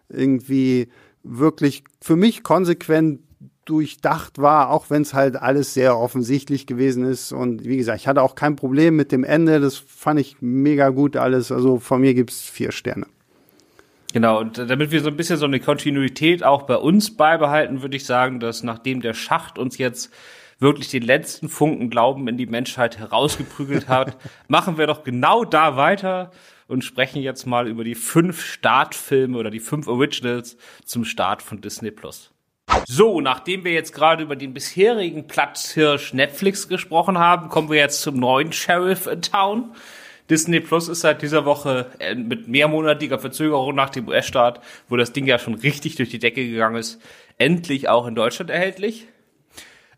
[0.08, 0.88] irgendwie
[1.24, 3.20] wirklich für mich konsequent
[3.66, 7.32] durchdacht war, auch wenn es halt alles sehr offensichtlich gewesen ist.
[7.32, 9.60] Und wie gesagt, ich hatte auch kein Problem mit dem Ende.
[9.60, 11.52] Das fand ich mega gut alles.
[11.52, 13.06] Also von mir gibt's vier Sterne.
[14.12, 17.96] Genau, und damit wir so ein bisschen so eine Kontinuität auch bei uns beibehalten, würde
[17.96, 20.12] ich sagen, dass nachdem der Schacht uns jetzt
[20.58, 24.18] wirklich den letzten Funken Glauben in die Menschheit herausgeprügelt hat,
[24.48, 26.32] machen wir doch genau da weiter
[26.68, 31.62] und sprechen jetzt mal über die fünf Startfilme oder die fünf Originals zum Start von
[31.62, 32.32] Disney Plus.
[32.86, 38.02] So, nachdem wir jetzt gerade über den bisherigen Platzhirsch Netflix gesprochen haben, kommen wir jetzt
[38.02, 39.72] zum neuen Sheriff in Town.
[40.30, 45.12] Disney Plus ist seit dieser Woche äh, mit mehrmonatiger Verzögerung nach dem US-Start, wo das
[45.12, 47.02] Ding ja schon richtig durch die Decke gegangen ist,
[47.38, 49.08] endlich auch in Deutschland erhältlich.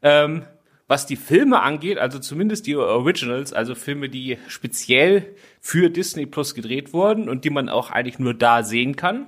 [0.02, 0.44] Ähm,
[0.88, 6.54] was die Filme angeht, also zumindest die Originals, also Filme, die speziell für Disney Plus
[6.54, 9.28] gedreht wurden und die man auch eigentlich nur da sehen kann,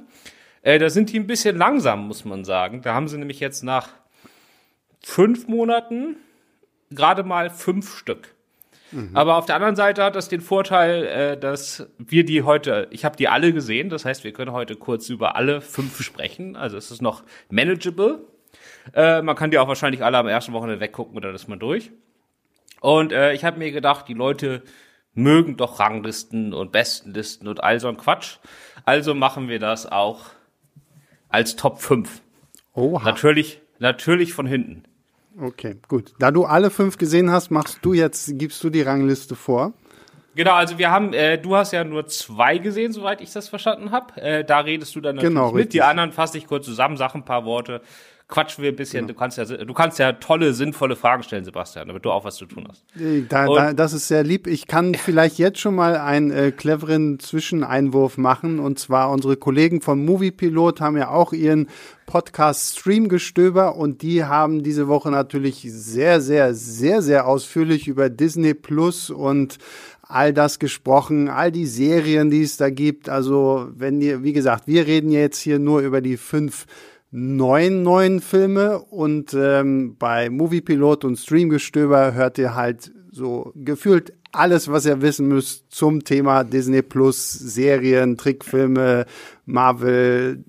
[0.62, 2.82] äh, da sind die ein bisschen langsam, muss man sagen.
[2.82, 3.90] Da haben sie nämlich jetzt nach
[5.02, 6.18] fünf Monaten
[6.90, 8.34] gerade mal fünf Stück.
[9.14, 13.06] Aber auf der anderen Seite hat das den Vorteil, äh, dass wir die heute, ich
[13.06, 16.56] habe die alle gesehen, das heißt, wir können heute kurz über alle fünf sprechen.
[16.56, 18.26] Also es ist noch manageable.
[18.94, 21.92] Äh, man kann die auch wahrscheinlich alle am ersten Wochenende weggucken oder das mal durch.
[22.82, 24.64] Und äh, ich habe mir gedacht, die Leute
[25.14, 28.38] mögen doch Ranglisten und Bestenlisten und all so ein Quatsch.
[28.86, 30.32] Also machen wir das auch
[31.30, 32.22] als Top 5.
[32.74, 33.04] Oha.
[33.04, 34.84] Natürlich, natürlich von hinten.
[35.40, 36.14] Okay, gut.
[36.20, 39.74] Da du alle fünf gesehen hast, machst du jetzt, gibst du die Rangliste vor.
[40.36, 43.92] Genau, also wir haben, äh, du hast ja nur zwei gesehen, soweit ich das verstanden
[43.92, 44.20] habe.
[44.20, 45.56] Äh, da redest du dann natürlich genau, mit.
[45.56, 45.72] Richtig.
[45.72, 47.82] Die anderen fasse ich kurz zusammen, sag ein paar Worte
[48.28, 49.02] quatschen wir ein bisschen.
[49.02, 49.14] Genau.
[49.14, 52.36] Du kannst ja, du kannst ja tolle, sinnvolle Fragen stellen, Sebastian, damit du auch was
[52.36, 52.84] zu tun hast.
[53.30, 54.48] Da, da, das ist sehr lieb.
[54.48, 58.60] Ich kann vielleicht jetzt schon mal einen äh, cleveren Zwischeneinwurf machen.
[58.60, 61.68] Und zwar unsere Kollegen vom Moviepilot haben ja auch ihren
[62.06, 68.54] Podcast Streamgestöber und die haben diese Woche natürlich sehr, sehr, sehr, sehr ausführlich über Disney
[68.54, 69.58] Plus und
[70.02, 73.10] all das gesprochen, all die Serien, die es da gibt.
[73.10, 76.66] Also wenn ihr, wie gesagt, wir reden jetzt hier nur über die fünf
[77.16, 84.68] neun neuen Filme und ähm, bei Moviepilot und Streamgestöber hört ihr halt so gefühlt alles,
[84.68, 89.06] was ihr wissen müsst zum Thema Disney Plus, Serien, Trickfilme,
[89.46, 90.44] Marvel,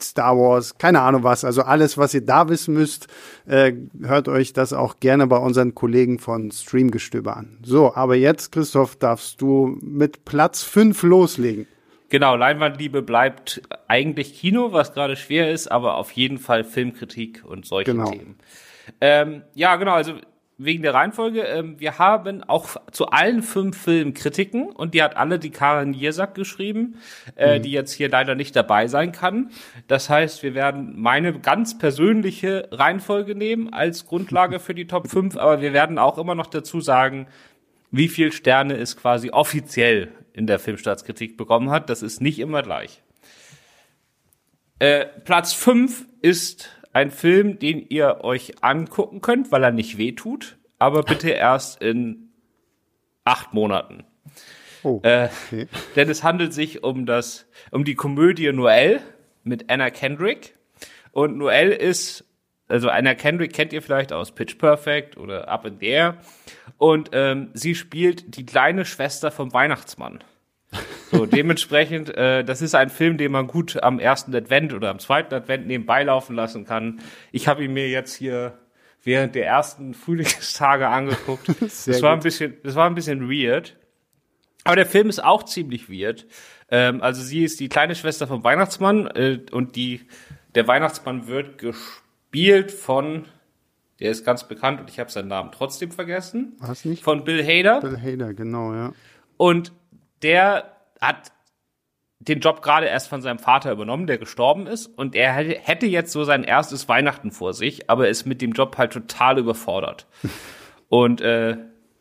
[0.00, 1.44] Star Wars, keine Ahnung was.
[1.44, 3.08] Also alles, was ihr da wissen müsst,
[3.44, 7.58] äh, hört euch das auch gerne bei unseren Kollegen von Streamgestöber an.
[7.62, 11.66] So, aber jetzt, Christoph, darfst du mit Platz fünf loslegen.
[12.08, 17.66] Genau, Leinwandliebe bleibt eigentlich Kino, was gerade schwer ist, aber auf jeden Fall Filmkritik und
[17.66, 18.10] solche genau.
[18.10, 18.36] Themen.
[19.00, 20.14] Ähm, ja, genau, also
[20.58, 25.16] wegen der Reihenfolge, ähm, wir haben auch zu allen fünf Filmen Kritiken und die hat
[25.16, 26.96] alle die Karin Jersak geschrieben,
[27.36, 27.62] äh, mhm.
[27.62, 29.50] die jetzt hier leider nicht dabei sein kann.
[29.86, 35.36] Das heißt, wir werden meine ganz persönliche Reihenfolge nehmen als Grundlage für die Top 5,
[35.36, 37.26] aber wir werden auch immer noch dazu sagen,
[37.90, 41.90] wie viel Sterne es quasi offiziell in der Filmstaatskritik bekommen hat.
[41.90, 43.02] Das ist nicht immer gleich.
[44.78, 50.12] Äh, Platz 5 ist ein Film, den ihr euch angucken könnt, weil er nicht weh
[50.12, 52.28] tut, aber bitte erst in
[53.24, 54.04] acht Monaten.
[54.82, 55.62] Oh, äh, okay.
[55.62, 59.00] äh, denn es handelt sich um das, um die Komödie Noel
[59.42, 60.54] mit Anna Kendrick.
[61.12, 62.24] Und Noel ist,
[62.68, 66.18] also Anna Kendrick kennt ihr vielleicht aus Pitch Perfect oder Up in the Air.
[66.78, 70.22] Und ähm, sie spielt die kleine Schwester vom Weihnachtsmann.
[71.10, 74.98] So, dementsprechend, äh, das ist ein Film, den man gut am ersten Advent oder am
[74.98, 77.00] zweiten Advent nebenbei laufen lassen kann.
[77.32, 78.58] Ich habe ihn mir jetzt hier
[79.02, 81.48] während der ersten Frühlingstage angeguckt.
[81.60, 83.76] das war ein bisschen, das war ein bisschen weird.
[84.64, 86.26] Aber der Film ist auch ziemlich weird.
[86.70, 90.08] Ähm, also sie ist die kleine Schwester vom Weihnachtsmann äh, und die,
[90.56, 93.26] der Weihnachtsmann wird gespielt von
[94.00, 96.56] der ist ganz bekannt und ich habe seinen Namen trotzdem vergessen.
[96.58, 97.02] Was nicht?
[97.02, 97.80] Von Bill Hader.
[97.80, 98.92] Bill Hader, genau, ja.
[99.36, 99.72] Und
[100.22, 101.32] der hat
[102.18, 104.86] den Job gerade erst von seinem Vater übernommen, der gestorben ist.
[104.86, 108.76] Und er hätte jetzt so sein erstes Weihnachten vor sich, aber ist mit dem Job
[108.78, 110.06] halt total überfordert.
[110.88, 111.56] und äh,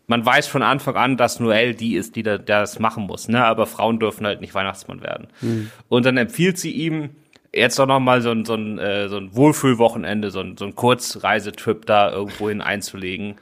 [0.07, 3.27] man weiß von Anfang an, dass Noel die ist, die da, das machen muss.
[3.27, 3.43] Ne?
[3.43, 5.27] Aber Frauen dürfen halt nicht Weihnachtsmann werden.
[5.41, 5.71] Mhm.
[5.89, 7.11] Und dann empfiehlt sie ihm,
[7.55, 10.65] jetzt doch noch mal so ein, so ein, äh, so ein Wohlfühlwochenende, so ein, so
[10.65, 13.35] ein Kurzreisetrip da irgendwohin einzulegen.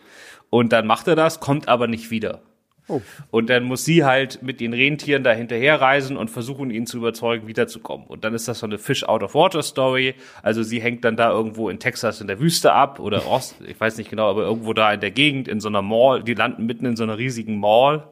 [0.50, 2.42] Und dann macht er das, kommt aber nicht wieder.
[2.90, 3.02] Oh.
[3.32, 6.98] Und dann muss sie halt mit den Rentieren da hinterher reisen und versuchen, ihn zu
[6.98, 8.06] überzeugen, wiederzukommen.
[8.08, 10.16] Und dann ist das so eine Fish out of water Story.
[10.42, 13.80] Also sie hängt dann da irgendwo in Texas in der Wüste ab oder Ost, ich
[13.80, 16.24] weiß nicht genau, aber irgendwo da in der Gegend in so einer Mall.
[16.24, 18.04] Die landen mitten in so einer riesigen Mall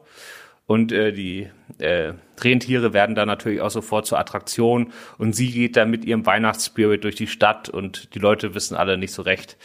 [0.72, 5.76] und äh, die äh, Rentiere werden dann natürlich auch sofort zur Attraktion und sie geht
[5.76, 9.58] dann mit ihrem Weihnachtsspirit durch die Stadt und die Leute wissen alle nicht so recht,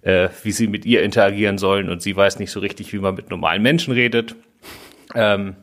[0.00, 3.14] äh, wie sie mit ihr interagieren sollen und sie weiß nicht so richtig, wie man
[3.14, 4.34] mit normalen Menschen redet.
[5.14, 5.56] Ähm,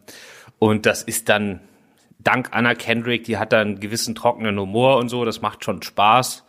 [0.59, 1.61] und das ist dann
[2.19, 5.81] dank Anna Kendrick, die hat dann einen gewissen trockenen Humor und so, das macht schon
[5.81, 6.45] Spaß.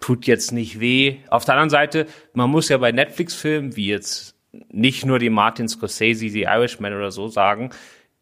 [0.00, 1.18] Tut jetzt nicht weh.
[1.30, 4.37] Auf der anderen Seite, man muss ja bei Netflix-Filmen, wie jetzt
[4.70, 7.70] nicht nur die Martin Scorsese, die Irishman oder so sagen,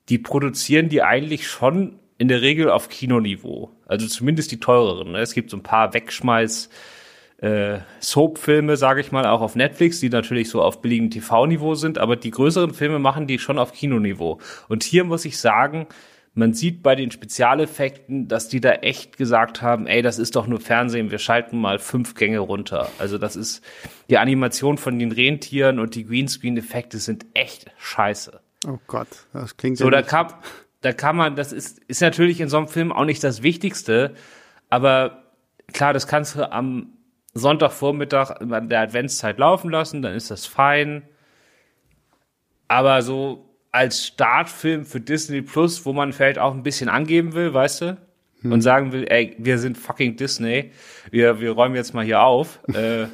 [0.09, 3.71] die produzieren die eigentlich schon in der Regel auf Kinoniveau.
[3.87, 5.13] Also zumindest die teureren.
[5.13, 5.19] Ne?
[5.19, 6.71] Es gibt so ein paar Wegschmeiß
[7.39, 11.99] äh, Soap-Filme, sage ich mal, auch auf Netflix, die natürlich so auf billigem TV-Niveau sind,
[11.99, 14.41] aber die größeren Filme machen die schon auf Kinoniveau.
[14.69, 15.87] Und hier muss ich sagen,
[16.37, 20.47] man sieht bei den Spezialeffekten, dass die da echt gesagt haben, ey, das ist doch
[20.47, 22.91] nur Fernsehen, wir schalten mal fünf Gänge runter.
[22.99, 23.65] Also das ist,
[24.11, 28.39] die Animation von den Rentieren und die Greenscreen-Effekte sind echt scheiße.
[28.69, 29.89] Oh Gott, das klingt so.
[29.89, 30.35] Da kann,
[30.83, 34.15] da kann man, das ist, ist natürlich in so einem Film auch nicht das Wichtigste,
[34.69, 35.23] aber
[35.73, 36.93] klar, das kannst du am
[37.33, 41.03] Sonntagvormittag in der Adventszeit laufen lassen, dann ist das fein.
[42.69, 47.53] Aber so als Startfilm für Disney Plus, wo man vielleicht auch ein bisschen angeben will,
[47.53, 47.97] weißt du?
[48.43, 48.53] Hm.
[48.53, 50.71] Und sagen will, ey, wir sind fucking Disney,
[51.11, 52.61] wir, wir räumen jetzt mal hier auf.
[52.73, 53.07] äh,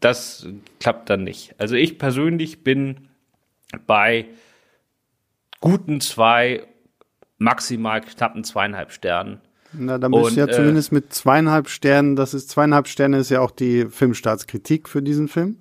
[0.00, 0.46] das
[0.80, 1.54] klappt dann nicht.
[1.58, 3.08] Also ich persönlich bin
[3.86, 4.26] bei
[5.60, 6.66] guten zwei,
[7.38, 9.40] maximal knappen zweieinhalb Sternen.
[9.72, 13.30] Na, dann bist du ja äh, zumindest mit zweieinhalb Sternen, das ist zweieinhalb Sterne ist
[13.30, 15.58] ja auch die Filmstartskritik für diesen Film.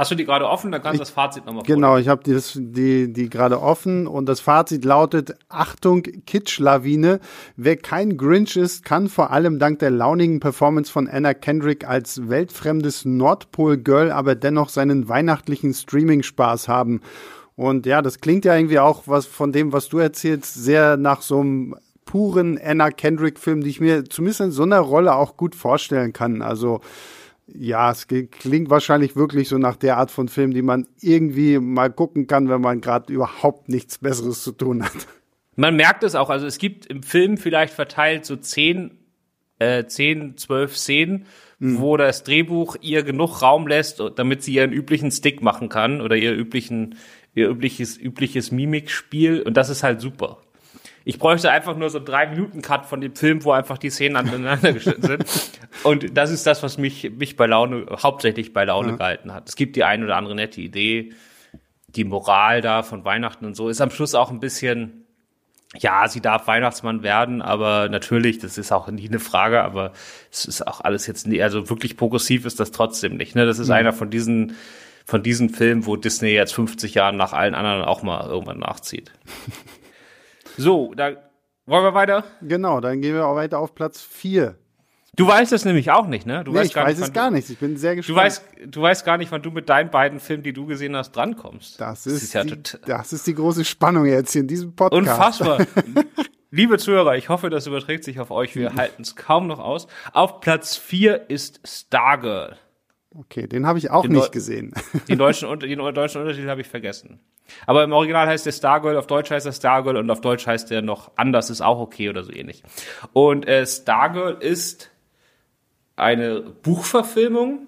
[0.00, 0.72] Hast du die gerade offen?
[0.72, 4.24] Dann kannst du das Fazit nochmal Genau, ich habe die, die, die gerade offen und
[4.30, 7.20] das Fazit lautet, Achtung, Kitschlawine.
[7.56, 12.30] Wer kein Grinch ist, kann vor allem dank der launigen Performance von Anna Kendrick als
[12.30, 17.02] weltfremdes Nordpol-Girl aber dennoch seinen weihnachtlichen Streaming-Spaß haben.
[17.54, 21.20] Und ja, das klingt ja irgendwie auch was von dem, was du erzählst, sehr nach
[21.20, 25.54] so einem puren Anna Kendrick-Film, die ich mir zumindest in so einer Rolle auch gut
[25.54, 26.40] vorstellen kann.
[26.40, 26.80] Also
[27.54, 31.90] ja, es klingt wahrscheinlich wirklich so nach der Art von Film, die man irgendwie mal
[31.90, 35.08] gucken kann, wenn man gerade überhaupt nichts Besseres zu tun hat.
[35.56, 38.98] Man merkt es auch, also es gibt im Film vielleicht verteilt so zehn,
[39.58, 41.26] äh, zehn, zwölf Szenen,
[41.58, 41.80] mhm.
[41.80, 46.16] wo das Drehbuch ihr genug Raum lässt, damit sie ihren üblichen Stick machen kann oder
[46.16, 46.96] ihr üblichen,
[47.34, 50.38] ihr übliches, übliches Mimikspiel und das ist halt super.
[51.04, 53.90] Ich bräuchte einfach nur so einen drei Minuten Cut von dem Film, wo einfach die
[53.90, 55.24] Szenen aneinander geschnitten sind.
[55.82, 58.96] Und das ist das, was mich, mich bei Laune, hauptsächlich bei Laune ja.
[58.96, 59.48] gehalten hat.
[59.48, 61.12] Es gibt die ein oder andere nette Idee.
[61.88, 65.06] Die Moral da von Weihnachten und so ist am Schluss auch ein bisschen,
[65.76, 69.92] ja, sie darf Weihnachtsmann werden, aber natürlich, das ist auch nie eine Frage, aber
[70.30, 73.34] es ist auch alles jetzt nie, also wirklich progressiv ist das trotzdem nicht.
[73.34, 73.44] Ne?
[73.44, 73.74] Das ist mhm.
[73.74, 74.54] einer von diesen,
[75.04, 79.10] von diesen Filmen, wo Disney jetzt 50 Jahren nach allen anderen auch mal irgendwann nachzieht.
[80.56, 81.12] So, da
[81.66, 82.24] wollen wir weiter?
[82.42, 84.56] Genau, dann gehen wir auch weiter auf Platz 4.
[85.16, 86.44] Du weißt es nämlich auch nicht, ne?
[86.44, 87.50] Du nee, weißt ich gar weiß nicht, es gar nicht.
[87.50, 88.16] Ich bin sehr gespannt.
[88.16, 90.96] Du weißt, du weißt gar nicht, wann du mit deinen beiden Filmen, die du gesehen
[90.96, 91.80] hast, drankommst.
[91.80, 94.74] Das ist, das ist ja die, das ist die große Spannung jetzt hier in diesem
[94.74, 94.98] Podcast.
[94.98, 95.66] Unfassbar.
[96.52, 98.56] Liebe Zuhörer, ich hoffe, das überträgt sich auf euch.
[98.56, 99.86] Wir halten es kaum noch aus.
[100.12, 102.56] Auf Platz 4 ist Stargirl.
[103.12, 104.72] Okay, den habe ich auch den nicht Deu gesehen.
[105.08, 107.18] Den deutschen, den deutschen Untertitel habe ich vergessen.
[107.66, 110.70] Aber im Original heißt der Stargirl, auf Deutsch heißt er Stargirl und auf Deutsch heißt
[110.70, 112.62] der noch anders, ist auch okay oder so ähnlich.
[113.12, 114.90] Und äh, Stargirl ist
[115.96, 117.66] eine Buchverfilmung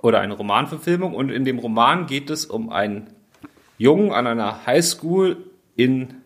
[0.00, 3.10] oder eine Romanverfilmung und in dem Roman geht es um einen
[3.78, 5.38] Jungen an einer Highschool
[5.74, 6.22] in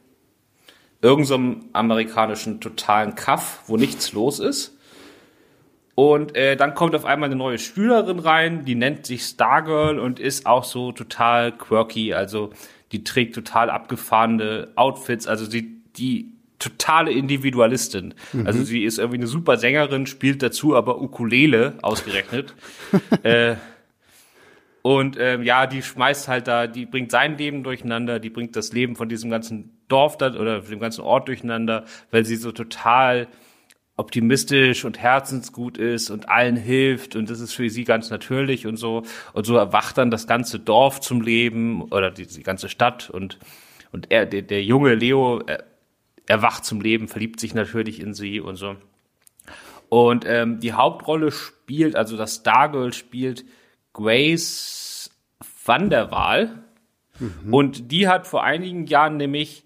[1.00, 4.75] irgendeinem amerikanischen totalen Kaff, wo nichts los ist.
[5.96, 10.20] Und äh, dann kommt auf einmal eine neue Schülerin rein, die nennt sich Stargirl und
[10.20, 12.12] ist auch so total quirky.
[12.12, 12.50] Also
[12.92, 15.26] die trägt total abgefahrene Outfits.
[15.26, 18.12] Also sie, die totale Individualistin.
[18.34, 18.46] Mhm.
[18.46, 22.54] Also sie ist irgendwie eine super Sängerin, spielt dazu aber Ukulele ausgerechnet.
[23.22, 23.56] äh,
[24.82, 28.74] und ähm, ja, die schmeißt halt da, die bringt sein Leben durcheinander, die bringt das
[28.74, 33.28] Leben von diesem ganzen Dorf da, oder dem ganzen Ort durcheinander, weil sie so total
[33.96, 38.76] optimistisch und herzensgut ist und allen hilft und das ist für sie ganz natürlich und
[38.76, 39.02] so.
[39.32, 43.38] Und so erwacht dann das ganze Dorf zum Leben oder die, die ganze Stadt und
[43.92, 45.64] und er der, der junge Leo er,
[46.26, 48.76] erwacht zum Leben verliebt sich natürlich in sie und so.
[49.88, 53.44] Und ähm, die Hauptrolle spielt also das Stargirl spielt
[53.92, 55.10] Grace
[55.64, 56.62] van der Waal.
[57.18, 57.54] Mhm.
[57.54, 59.64] und die hat vor einigen Jahren nämlich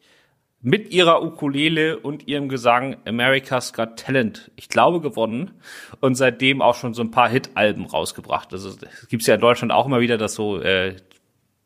[0.63, 5.53] mit ihrer Ukulele und ihrem Gesang America's Got Talent, ich glaube, gewonnen
[6.01, 8.53] und seitdem auch schon so ein paar Hit-Alben rausgebracht.
[8.53, 10.97] Also es gibt ja in Deutschland auch immer wieder, dass so, äh,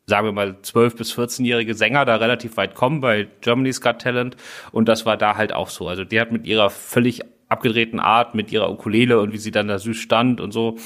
[0.05, 4.37] sagen wir mal, 12- bis 14-jährige Sänger da relativ weit kommen bei Germany's Got Talent
[4.71, 5.87] und das war da halt auch so.
[5.89, 9.67] Also die hat mit ihrer völlig abgedrehten Art, mit ihrer Ukulele und wie sie dann
[9.67, 10.77] da süß stand und so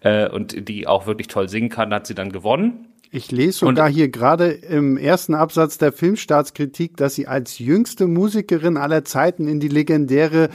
[0.00, 2.87] äh, und die auch wirklich toll singen kann, hat sie dann gewonnen.
[3.10, 8.06] Ich lese sogar und, hier gerade im ersten Absatz der Filmstaatskritik, dass sie als jüngste
[8.06, 10.50] Musikerin aller Zeiten in die legendäre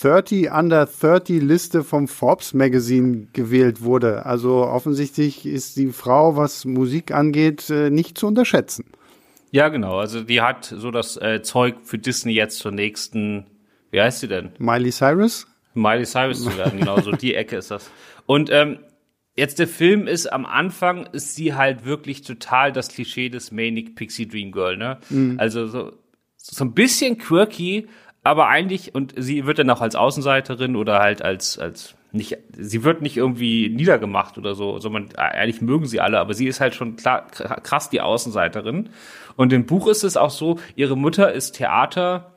[0.00, 4.26] 30 Under 30 Liste vom Forbes Magazine gewählt wurde.
[4.26, 8.84] Also offensichtlich ist die Frau, was Musik angeht, äh, nicht zu unterschätzen.
[9.50, 9.98] Ja, genau.
[9.98, 13.46] Also die hat so das äh, Zeug für Disney jetzt zur nächsten,
[13.90, 14.50] wie heißt sie denn?
[14.58, 15.46] Miley Cyrus?
[15.74, 17.90] Miley Cyrus zu werden, genau, so die Ecke ist das.
[18.26, 18.78] Und ähm,
[19.36, 23.94] Jetzt der Film ist am Anfang ist sie halt wirklich total das Klischee des Manic
[23.94, 24.98] Pixie Dream Girl, ne?
[25.10, 25.36] Mhm.
[25.38, 25.92] Also so
[26.36, 27.86] so ein bisschen quirky,
[28.22, 32.82] aber eigentlich und sie wird dann auch als Außenseiterin oder halt als als nicht sie
[32.82, 36.74] wird nicht irgendwie niedergemacht oder so, sondern eigentlich mögen sie alle, aber sie ist halt
[36.74, 38.88] schon klar, krass die Außenseiterin
[39.36, 42.35] und im Buch ist es auch so, ihre Mutter ist Theater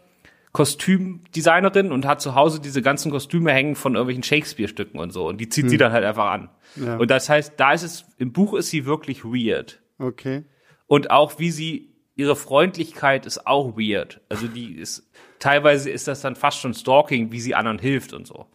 [0.51, 5.27] Kostümdesignerin und hat zu Hause diese ganzen Kostüme hängen von irgendwelchen Shakespeare-Stücken und so.
[5.27, 5.69] Und die zieht hm.
[5.69, 6.49] sie dann halt einfach an.
[6.75, 6.97] Ja.
[6.97, 9.81] Und das heißt, da ist es, im Buch ist sie wirklich weird.
[9.99, 10.43] Okay.
[10.87, 14.21] Und auch wie sie, ihre Freundlichkeit ist auch weird.
[14.27, 18.25] Also die ist, teilweise ist das dann fast schon Stalking, wie sie anderen hilft und
[18.25, 18.47] so.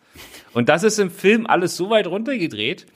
[0.53, 2.87] Und das ist im Film alles so weit runtergedreht,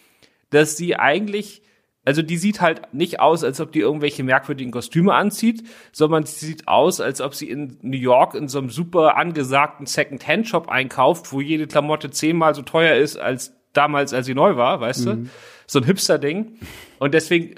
[0.51, 1.63] dass sie eigentlich
[2.05, 6.47] also die sieht halt nicht aus, als ob die irgendwelche merkwürdigen Kostüme anzieht, sondern sie
[6.47, 11.33] sieht aus, als ob sie in New York in so einem super angesagten Second-Hand-Shop einkauft,
[11.33, 15.25] wo jede Klamotte zehnmal so teuer ist als damals, als sie neu war, weißt mhm.
[15.25, 15.31] du?
[15.67, 16.59] So ein Hipster-Ding.
[16.99, 17.57] Und deswegen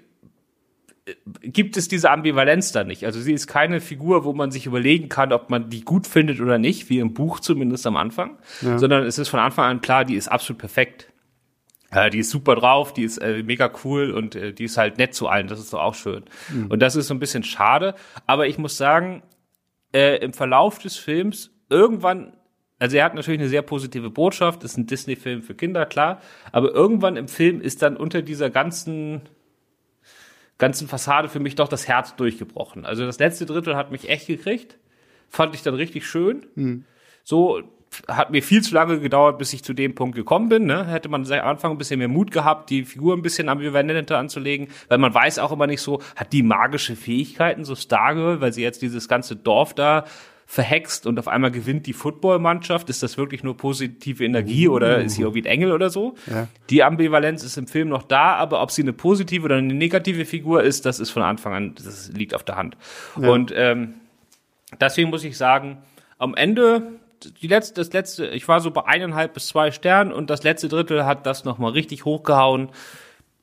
[1.06, 3.04] äh, gibt es diese Ambivalenz da nicht.
[3.06, 6.40] Also sie ist keine Figur, wo man sich überlegen kann, ob man die gut findet
[6.40, 8.78] oder nicht, wie im Buch zumindest am Anfang, ja.
[8.78, 11.12] sondern es ist von Anfang an klar, die ist absolut perfekt.
[11.90, 14.98] Äh, die ist super drauf, die ist äh, mega cool und äh, die ist halt
[14.98, 15.48] nett zu allen.
[15.48, 16.24] Das ist doch auch schön.
[16.52, 16.66] Mhm.
[16.68, 17.94] Und das ist so ein bisschen schade.
[18.26, 19.22] Aber ich muss sagen,
[19.92, 22.36] äh, im Verlauf des Films irgendwann,
[22.78, 26.20] also er hat natürlich eine sehr positive Botschaft, ist ein Disney-Film für Kinder, klar.
[26.52, 29.22] Aber irgendwann im Film ist dann unter dieser ganzen
[30.60, 32.84] ganzen Fassade für mich doch das Herz durchgebrochen.
[32.84, 34.78] Also das letzte Drittel hat mich echt gekriegt.
[35.28, 36.46] Fand ich dann richtig schön.
[36.54, 36.84] Mhm.
[37.24, 37.62] So,
[38.08, 40.64] hat mir viel zu lange gedauert, bis ich zu dem Punkt gekommen bin.
[40.64, 40.86] Ne?
[40.86, 44.68] Hätte man am Anfang ein bisschen mehr Mut gehabt, die Figur ein bisschen ambivalenter anzulegen,
[44.88, 48.62] weil man weiß auch immer nicht so, hat die magische Fähigkeiten, so Stargirl, weil sie
[48.62, 50.04] jetzt dieses ganze Dorf da
[50.46, 52.90] verhext und auf einmal gewinnt die Footballmannschaft.
[52.90, 54.74] Ist das wirklich nur positive Energie uh.
[54.74, 56.16] oder ist sie irgendwie ein Engel oder so?
[56.26, 56.48] Ja.
[56.70, 60.24] Die Ambivalenz ist im Film noch da, aber ob sie eine positive oder eine negative
[60.24, 62.76] Figur ist, das ist von Anfang an, das liegt auf der Hand.
[63.20, 63.30] Ja.
[63.30, 63.94] Und ähm,
[64.80, 65.78] deswegen muss ich sagen,
[66.18, 70.30] am Ende die letzte, das letzte, ich war so bei eineinhalb bis zwei Sternen und
[70.30, 72.70] das letzte Drittel hat das nochmal richtig hochgehauen.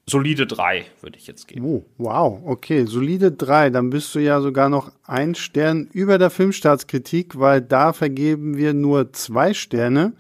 [0.09, 1.65] Solide drei, würde ich jetzt geben.
[1.65, 3.69] Oh, wow, okay, solide drei.
[3.69, 8.73] Dann bist du ja sogar noch ein Stern über der Filmstaatskritik, weil da vergeben wir
[8.73, 10.13] nur zwei Sterne.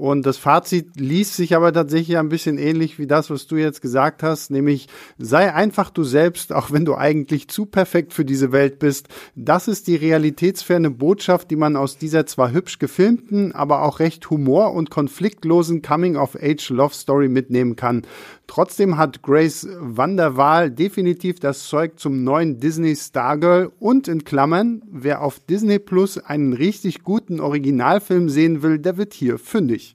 [0.00, 3.82] Und das Fazit liest sich aber tatsächlich ein bisschen ähnlich wie das, was du jetzt
[3.82, 4.88] gesagt hast, nämlich
[5.18, 9.08] sei einfach du selbst, auch wenn du eigentlich zu perfekt für diese Welt bist.
[9.34, 14.30] Das ist die realitätsferne Botschaft, die man aus dieser zwar hübsch gefilmten, aber auch recht
[14.30, 18.06] humor- und konfliktlosen Coming-of-Age-Love-Story mitnehmen kann.
[18.46, 24.24] Trotzdem hat Grace Van der Waal definitiv das Zeug zum neuen Disney Stargirl und in
[24.24, 29.89] Klammern, wer auf Disney Plus einen richtig guten Originalfilm sehen will, der wird hier fündig.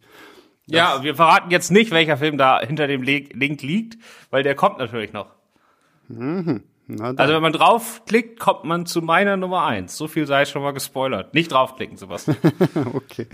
[0.67, 3.97] Ja, wir verraten jetzt nicht, welcher Film da hinter dem Link liegt,
[4.31, 5.27] weil der kommt natürlich noch.
[6.07, 6.63] Mhm.
[6.87, 9.97] Also wenn man draufklickt, kommt man zu meiner Nummer eins.
[9.97, 11.33] So viel sei schon mal gespoilert.
[11.33, 12.27] Nicht draufklicken, sowas.
[12.93, 13.27] okay.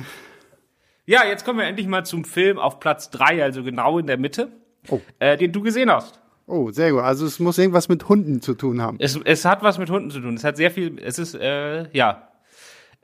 [1.05, 4.18] Ja, jetzt kommen wir endlich mal zum Film auf Platz drei, also genau in der
[4.18, 4.51] Mitte
[4.89, 5.01] oh.
[5.20, 6.20] äh, den du gesehen hast.
[6.47, 7.01] Oh, sehr gut.
[7.01, 8.97] Also es muss irgendwas mit Hunden zu tun haben.
[8.99, 10.36] Es, es hat was mit Hunden zu tun.
[10.36, 12.28] Es hat sehr viel, es ist, äh, ja.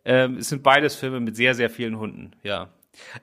[0.03, 2.69] Ähm, es sind beides Filme mit sehr, sehr vielen Hunden, ja.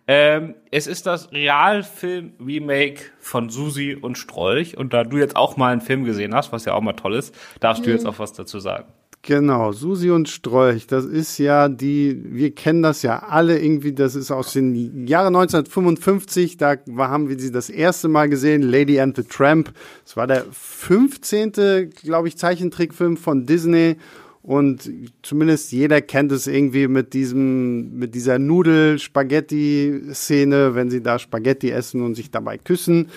[0.06, 4.76] Ähm, es ist das Realfilm-Remake von Susi und Strolch.
[4.76, 7.14] Und da du jetzt auch mal einen Film gesehen hast, was ja auch mal toll
[7.14, 8.86] ist, darfst du jetzt auch was dazu sagen.
[9.26, 14.16] Genau, Susi und Strolch, das ist ja die, wir kennen das ja alle irgendwie, das
[14.16, 19.16] ist aus den Jahren 1955, da haben wir sie das erste Mal gesehen, Lady and
[19.16, 19.72] the Tramp.
[20.04, 21.90] Es war der 15.
[22.02, 23.96] glaube ich, Zeichentrickfilm von Disney
[24.44, 24.88] und
[25.22, 32.02] zumindest jeder kennt es irgendwie mit diesem, mit dieser Nudel-Spaghetti-Szene, wenn sie da Spaghetti essen
[32.02, 33.08] und sich dabei küssen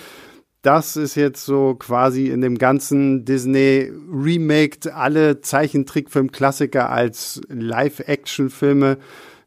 [0.62, 8.98] das ist jetzt so quasi in dem ganzen Disney remaked alle Zeichentrickfilm-Klassiker als Live-Action-Filme.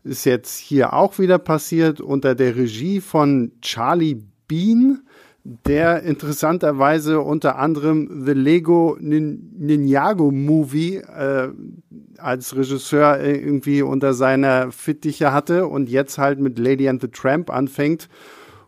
[0.03, 5.03] Ist jetzt hier auch wieder passiert unter der Regie von Charlie Bean,
[5.43, 11.49] der interessanterweise unter anderem The Lego Ninjago Movie äh,
[12.17, 17.49] als Regisseur irgendwie unter seiner Fittiche hatte und jetzt halt mit Lady and the Tramp
[17.49, 18.07] anfängt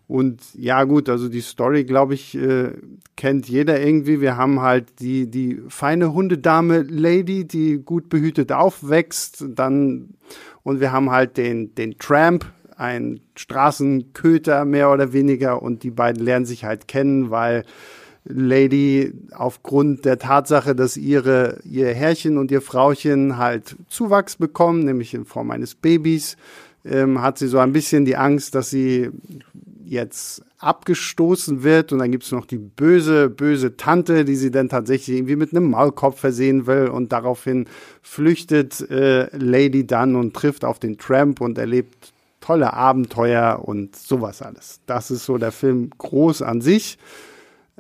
[0.07, 2.71] und ja gut, also die Story, glaube ich, äh,
[3.15, 4.19] kennt jeder irgendwie.
[4.19, 9.45] Wir haben halt die, die feine Hundedame Lady, die gut behütet aufwächst.
[9.55, 10.09] Dann,
[10.63, 12.45] und wir haben halt den, den Tramp,
[12.84, 15.62] ein Straßenköter mehr oder weniger.
[15.62, 17.64] Und die beiden lernen sich halt kennen, weil
[18.26, 25.14] Lady aufgrund der Tatsache, dass ihre, ihr Herrchen und ihr Frauchen halt Zuwachs bekommen, nämlich
[25.14, 26.38] in Form eines Babys,
[26.86, 29.10] ähm, hat sie so ein bisschen die Angst, dass sie
[29.86, 35.18] jetzt abgestoßen wird und dann gibt's noch die böse, böse Tante, die sie dann tatsächlich
[35.18, 37.68] irgendwie mit einem Maulkorb versehen will und daraufhin
[38.02, 42.12] flüchtet äh, Lady dann und trifft auf den Tramp und erlebt
[42.44, 44.82] tolle Abenteuer und sowas alles.
[44.86, 46.98] Das ist so der Film groß an sich.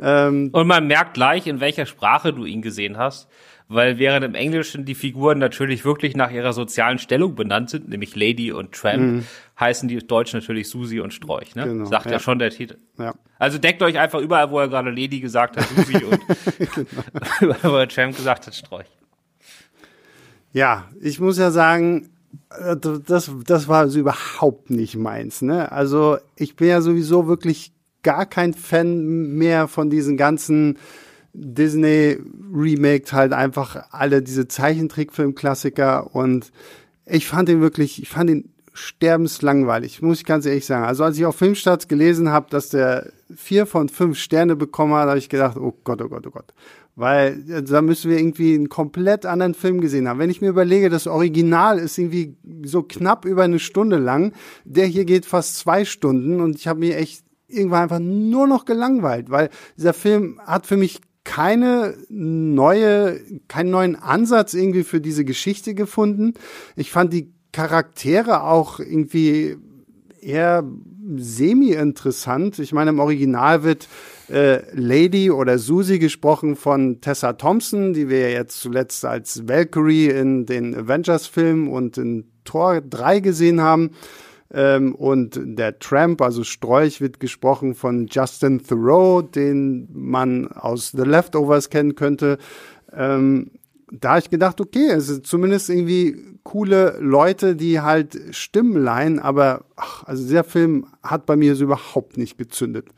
[0.01, 3.27] Ähm, und man merkt gleich, in welcher Sprache du ihn gesehen hast
[3.73, 8.15] weil während im Englischen die Figuren natürlich wirklich nach ihrer sozialen Stellung benannt sind, nämlich
[8.15, 9.25] Lady und Tramp, mhm.
[9.59, 11.65] heißen die Deutsch natürlich Susi und Strolch, ne?
[11.65, 12.13] Genau, Sagt ja.
[12.13, 12.77] ja schon der Titel.
[12.97, 13.13] Ja.
[13.39, 16.19] Also deckt euch einfach überall, wo er gerade Lady gesagt hat, Susi und
[17.41, 18.89] überall, wo er Tramp gesagt hat, Strolch.
[20.51, 22.09] Ja, ich muss ja sagen,
[23.05, 25.41] das, das war also überhaupt nicht meins.
[25.41, 25.71] Ne?
[25.71, 27.73] Also ich bin ja sowieso wirklich
[28.03, 30.77] gar kein Fan mehr von diesen ganzen
[31.33, 32.19] Disney
[32.53, 36.51] remaked halt einfach alle diese Zeichentrickfilm-Klassiker und
[37.05, 40.85] ich fand ihn wirklich, ich fand ihn sterbenslangweilig, muss ich ganz ehrlich sagen.
[40.85, 45.07] Also als ich auf Filmstarts gelesen habe, dass der vier von fünf Sterne bekommen hat,
[45.07, 46.53] habe ich gedacht, oh Gott, oh Gott, oh Gott.
[46.95, 50.19] Weil äh, da müssen wir irgendwie einen komplett anderen Film gesehen haben.
[50.19, 54.33] Wenn ich mir überlege, das Original ist irgendwie so knapp über eine Stunde lang,
[54.63, 58.65] der hier geht fast zwei Stunden und ich habe mir echt irgendwann einfach nur noch
[58.65, 65.23] gelangweilt, weil dieser Film hat für mich keine neue, keinen neuen Ansatz irgendwie für diese
[65.23, 66.33] Geschichte gefunden.
[66.75, 69.55] Ich fand die Charaktere auch irgendwie
[70.19, 70.63] eher
[71.15, 72.59] semi-interessant.
[72.59, 73.87] Ich meine, im Original wird
[74.29, 80.45] äh, Lady oder Susie gesprochen von Tessa Thompson, die wir jetzt zuletzt als Valkyrie in
[80.45, 83.91] den Avengers-Filmen und in Tor 3 gesehen haben.
[84.51, 91.03] Ähm, und der Tramp, also Strolch, wird gesprochen von Justin Thoreau, den man aus The
[91.03, 92.37] Leftovers kennen könnte.
[92.95, 93.51] Ähm,
[93.91, 99.19] da habe ich gedacht, okay, es sind zumindest irgendwie coole Leute, die halt Stimmen leihen,
[99.19, 102.89] aber ach, also der Film hat bei mir so überhaupt nicht gezündet.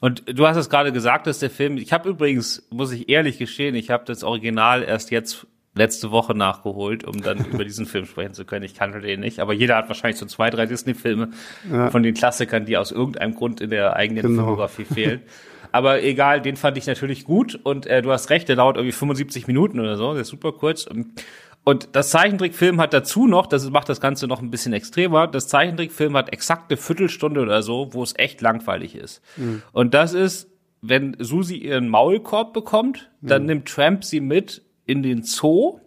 [0.00, 3.38] Und du hast es gerade gesagt, dass der Film, ich habe übrigens, muss ich ehrlich
[3.38, 8.06] gestehen, ich habe das Original erst jetzt letzte Woche nachgeholt, um dann über diesen Film
[8.06, 8.64] sprechen zu können.
[8.64, 11.30] Ich kannte den nicht, aber jeder hat wahrscheinlich so zwei, drei Disney-Filme
[11.70, 11.90] ja.
[11.90, 14.42] von den Klassikern, die aus irgendeinem Grund in der eigenen genau.
[14.42, 15.22] Filmografie fehlen.
[15.72, 18.92] Aber egal, den fand ich natürlich gut und äh, du hast recht, der dauert irgendwie
[18.92, 20.86] 75 Minuten oder so, der ist super kurz.
[20.86, 21.22] Und,
[21.68, 25.48] und das Zeichentrickfilm hat dazu noch, das macht das Ganze noch ein bisschen extremer, das
[25.48, 29.20] Zeichentrickfilm hat exakt eine Viertelstunde oder so, wo es echt langweilig ist.
[29.36, 29.62] Mhm.
[29.72, 30.48] Und das ist,
[30.80, 33.46] wenn Susi ihren Maulkorb bekommt, dann mhm.
[33.48, 35.80] nimmt Tramp sie mit in den Zoo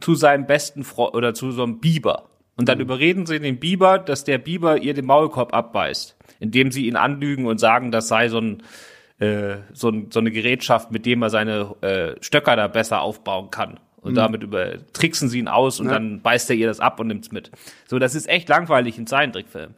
[0.00, 2.30] zu seinem besten Freund oder zu so einem Biber.
[2.56, 2.84] Und dann mhm.
[2.84, 7.44] überreden sie den Biber, dass der Biber ihr den Maulkorb abbeißt, indem sie ihn anlügen
[7.44, 8.62] und sagen, das sei so ein
[9.18, 13.50] äh, so, ein, so eine Gerätschaft, mit dem er seine äh, Stöcker da besser aufbauen
[13.50, 13.78] kann.
[14.00, 14.16] Und mhm.
[14.16, 15.92] damit über tricksen sie ihn aus und ja.
[15.92, 17.50] dann beißt er ihr das ab und nimmt's mit.
[17.86, 19.74] So, das ist echt langweilig in Zeichentrickfilm.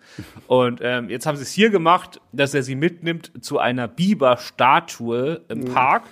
[0.47, 5.41] Und ähm, jetzt haben sie es hier gemacht, dass er sie mitnimmt zu einer Biber-Statue
[5.49, 5.65] im mhm.
[5.75, 6.05] Park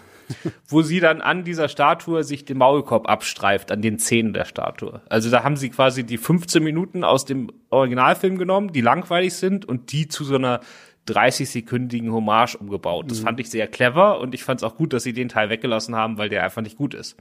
[0.69, 5.01] wo sie dann an dieser Statue sich den Maulkorb abstreift, an den Zähnen der Statue.
[5.09, 9.65] Also da haben sie quasi die 15 Minuten aus dem Originalfilm genommen, die langweilig sind
[9.65, 10.61] und die zu so einer
[11.09, 13.11] 30-sekündigen Hommage umgebaut.
[13.11, 13.25] Das mhm.
[13.25, 15.97] fand ich sehr clever und ich fand es auch gut, dass sie den Teil weggelassen
[15.97, 17.17] haben, weil der einfach nicht gut ist.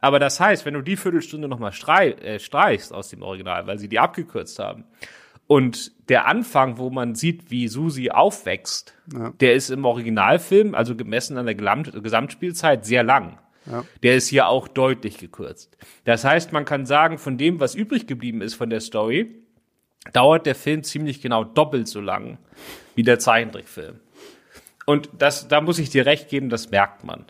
[0.00, 3.88] Aber das heißt, wenn du die Viertelstunde nochmal äh, streichst aus dem Original, weil sie
[3.88, 4.84] die abgekürzt haben,
[5.48, 9.30] und der Anfang, wo man sieht, wie Susi aufwächst, ja.
[9.40, 13.38] der ist im Originalfilm, also gemessen an der Gesamtspielzeit, sehr lang.
[13.64, 13.84] Ja.
[14.02, 15.76] Der ist hier auch deutlich gekürzt.
[16.04, 19.42] Das heißt, man kann sagen, von dem, was übrig geblieben ist von der Story,
[20.12, 22.38] dauert der Film ziemlich genau doppelt so lang
[22.94, 24.00] wie der Zeichentrickfilm.
[24.84, 27.24] Und das, da muss ich dir recht geben, das merkt man.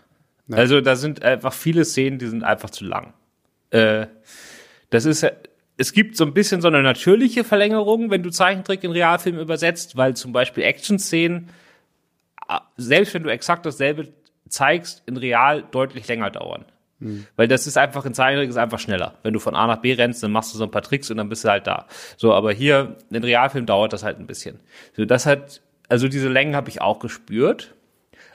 [0.48, 0.56] Ja.
[0.56, 3.14] Also da sind einfach viele Szenen, die sind einfach zu lang.
[3.70, 4.06] Äh,
[4.90, 5.24] das ist
[5.78, 9.96] es gibt so ein bisschen so eine natürliche Verlängerung, wenn du Zeichentrick in Realfilm übersetzt,
[9.96, 11.50] weil zum Beispiel Action-Szenen,
[12.76, 14.08] selbst wenn du exakt dasselbe
[14.48, 16.64] zeigst, in Real deutlich länger dauern.
[16.98, 17.26] Mhm.
[17.36, 19.14] Weil das ist einfach, in Zeichentrick ist einfach schneller.
[19.22, 21.16] Wenn du von A nach B rennst, dann machst du so ein paar Tricks und
[21.16, 21.86] dann bist du halt da.
[22.16, 24.58] So, aber hier, in Realfilm dauert das halt ein bisschen.
[24.96, 27.74] So, das hat, also diese Längen habe ich auch gespürt.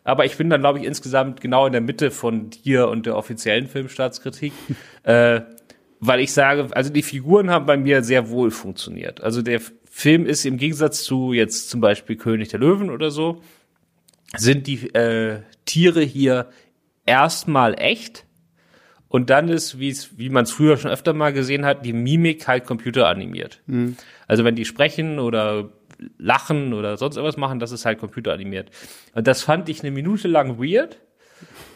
[0.03, 3.15] Aber ich bin dann, glaube ich, insgesamt genau in der Mitte von dir und der
[3.15, 4.53] offiziellen Filmstaatskritik.
[5.03, 5.41] äh,
[5.99, 9.21] weil ich sage, also die Figuren haben bei mir sehr wohl funktioniert.
[9.21, 13.41] Also der Film ist im Gegensatz zu jetzt zum Beispiel König der Löwen oder so,
[14.35, 16.49] sind die äh, Tiere hier
[17.05, 18.25] erstmal echt
[19.07, 21.93] und dann ist, wie es, wie man es früher schon öfter mal gesehen hat, die
[21.93, 23.61] Mimik halt computeranimiert.
[23.67, 23.95] Mhm.
[24.27, 25.69] Also wenn die sprechen oder
[26.17, 28.71] lachen oder sonst irgendwas machen, das ist halt computeranimiert.
[29.13, 30.99] Und das fand ich eine Minute lang weird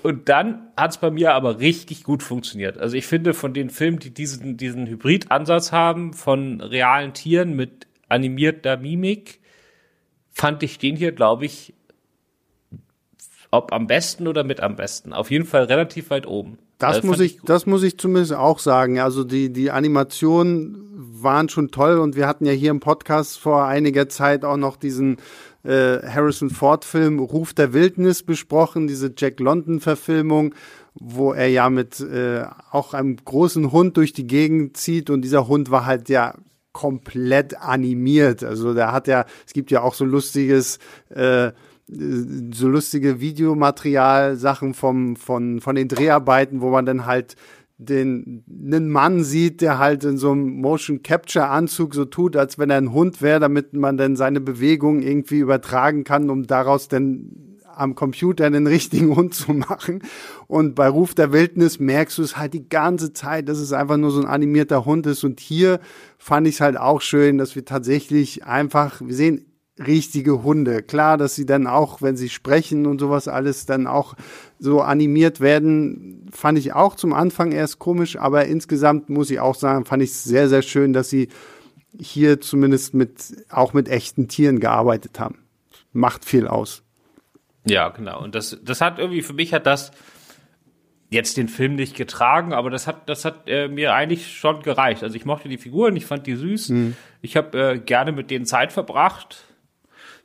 [0.04, 2.78] und dann hat es bei mir aber richtig gut funktioniert.
[2.78, 7.88] Also ich finde, von den Filmen, die diesen, diesen Hybrid-Ansatz haben, von realen Tieren mit
[8.08, 9.40] animierter Mimik,
[10.32, 11.74] fand ich den hier, glaube ich,
[13.52, 15.14] ob am besten oder mit am besten.
[15.14, 16.58] Auf jeden Fall relativ weit oben.
[16.78, 19.00] Das also muss ich, das muss ich zumindest auch sagen.
[19.00, 20.84] Also die, die Animationen
[21.22, 24.78] waren schon toll und wir hatten ja hier im Podcast vor einiger Zeit auch noch
[24.78, 25.18] diesen
[25.64, 30.54] äh, Harrison Ford-Film Ruf der Wildnis besprochen, diese Jack London-Verfilmung,
[30.94, 35.48] wo er ja mit äh, auch einem großen Hund durch die Gegend zieht und dieser
[35.48, 36.36] Hund war halt ja
[36.72, 38.44] komplett animiert.
[38.44, 40.78] Also der hat ja, es gibt ja auch so lustiges
[41.10, 41.52] äh,
[41.88, 47.36] so lustige Videomaterial, Sachen vom, von, von den Dreharbeiten, wo man dann halt
[47.78, 52.58] den einen Mann sieht, der halt in so einem Motion Capture Anzug so tut, als
[52.58, 56.88] wenn er ein Hund wäre, damit man dann seine Bewegungen irgendwie übertragen kann, um daraus
[56.88, 60.02] dann am Computer den richtigen Hund zu machen.
[60.48, 63.98] Und bei Ruf der Wildnis merkst du es halt die ganze Zeit, dass es einfach
[63.98, 65.24] nur so ein animierter Hund ist.
[65.24, 65.80] Und hier
[66.18, 69.46] fand ich es halt auch schön, dass wir tatsächlich einfach, wir sehen
[69.80, 70.82] richtige Hunde.
[70.82, 74.16] Klar, dass sie dann auch, wenn sie sprechen und sowas alles, dann auch
[74.60, 79.56] so animiert werden, fand ich auch zum Anfang erst komisch, aber insgesamt muss ich auch
[79.56, 81.30] sagen, fand ich es sehr, sehr schön, dass sie
[82.00, 85.40] hier zumindest mit, auch mit echten Tieren gearbeitet haben.
[85.94, 86.84] Macht viel aus.
[87.66, 88.24] Ja, genau.
[88.24, 89.92] Und das, das hat irgendwie, für mich hat das
[91.10, 95.04] jetzt den Film nicht getragen, aber das hat, das hat äh, mir eigentlich schon gereicht.
[95.04, 96.70] Also ich mochte die Figuren, ich fand die süß.
[96.70, 96.96] Mhm.
[97.22, 99.47] Ich habe äh, gerne mit denen Zeit verbracht.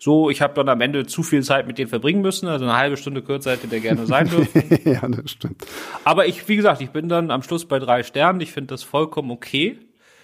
[0.03, 2.76] So, ich habe dann am Ende zu viel Zeit mit denen verbringen müssen, also eine
[2.76, 4.80] halbe Stunde kürzer hätte der gerne sein dürfen.
[4.84, 5.64] ja, das stimmt.
[6.03, 8.40] Aber ich, wie gesagt, ich bin dann am Schluss bei drei Sternen.
[8.40, 9.78] Ich finde das vollkommen okay.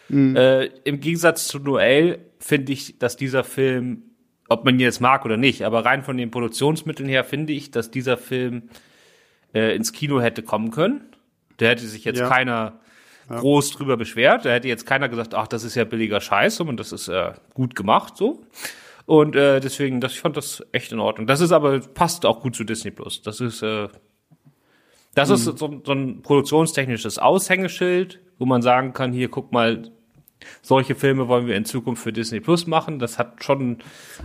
[0.08, 0.34] Mhm.
[0.34, 4.02] Äh, Im Gegensatz zu Noel finde ich, dass dieser Film
[4.48, 7.70] ob man ihn jetzt mag oder nicht, aber rein von den Produktionsmitteln her finde ich,
[7.70, 8.70] dass dieser Film
[9.54, 11.02] äh, ins Kino hätte kommen können.
[11.58, 12.28] Da hätte sich jetzt ja.
[12.28, 12.80] keiner
[13.30, 13.38] ja.
[13.38, 14.44] groß drüber beschwert.
[14.44, 17.32] Da hätte jetzt keiner gesagt, ach, das ist ja billiger Scheiß und das ist äh,
[17.54, 18.42] gut gemacht so.
[19.08, 21.26] Und äh, deswegen, das, ich fand das echt in Ordnung.
[21.26, 23.22] Das ist aber, passt auch gut zu Disney Plus.
[23.22, 23.88] Das ist, äh,
[25.14, 25.34] das mhm.
[25.34, 29.90] ist so, so ein produktionstechnisches Aushängeschild, wo man sagen kann, hier, guck mal,
[30.60, 32.98] solche Filme wollen wir in Zukunft für Disney Plus machen.
[32.98, 33.78] Das hat schon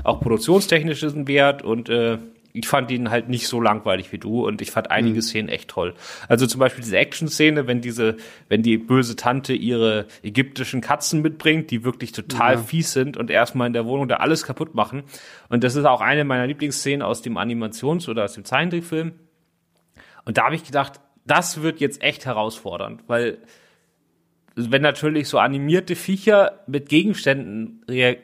[0.03, 2.17] auch produktionstechnischen Wert und äh,
[2.53, 5.21] ich fand ihn halt nicht so langweilig wie du und ich fand einige mhm.
[5.21, 5.95] Szenen echt toll.
[6.29, 11.71] Also zum Beispiel diese Action-Szene, wenn diese, wenn die böse Tante ihre ägyptischen Katzen mitbringt,
[11.71, 12.61] die wirklich total ja.
[12.61, 15.03] fies sind und erstmal in der Wohnung da alles kaputt machen.
[15.49, 19.13] Und das ist auch eine meiner Lieblingsszenen aus dem Animations- oder aus dem Zeichentrickfilm.
[20.25, 23.39] Und da habe ich gedacht, das wird jetzt echt herausfordernd, weil
[24.55, 28.15] wenn natürlich so animierte Viecher mit Gegenständen rea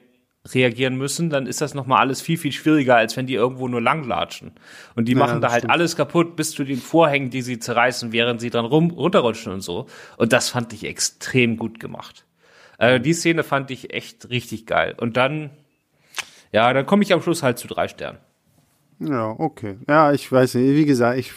[0.54, 3.82] reagieren müssen, dann ist das nochmal alles viel, viel schwieriger, als wenn die irgendwo nur
[3.82, 4.52] langlatschen.
[4.96, 5.74] Und die ja, machen da halt stimmt.
[5.74, 9.62] alles kaputt, bis zu den Vorhängen, die sie zerreißen, während sie dann rum, runterrutschen und
[9.62, 9.88] so.
[10.18, 12.26] Und das fand ich extrem gut gemacht.
[12.78, 14.96] Äh, die Szene fand ich echt richtig geil.
[14.98, 15.52] Und dann,
[16.52, 18.20] ja, dann komme ich am Schluss halt zu drei Sternen.
[19.00, 19.78] Ja, okay.
[19.88, 20.76] Ja, ich weiß nicht.
[20.76, 21.32] Wie gesagt, ich,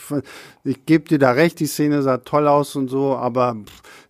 [0.65, 3.57] ich gebe dir da recht, die Szene sah toll aus und so, aber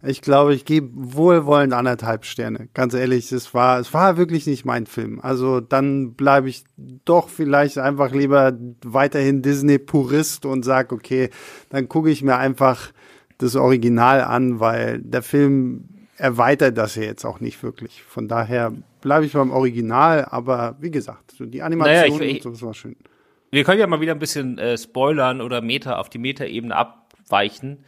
[0.02, 2.68] ich glaube, ich gebe wohlwollend anderthalb Sterne.
[2.72, 5.20] Ganz ehrlich, es war, es war wirklich nicht mein Film.
[5.20, 6.64] Also dann bleibe ich
[7.04, 11.28] doch vielleicht einfach lieber weiterhin Disney-Purist und sag, okay,
[11.68, 12.90] dann gucke ich mir einfach
[13.36, 18.02] das Original an, weil der Film erweitert das ja jetzt auch nicht wirklich.
[18.02, 18.72] Von daher
[19.02, 22.72] bleibe ich beim Original, aber wie gesagt, die Animation naja, ich, und so, das war
[22.72, 22.96] schön
[23.52, 27.84] wir können ja mal wieder ein bisschen äh, spoilern oder Meta auf die Meta-Ebene abweichen,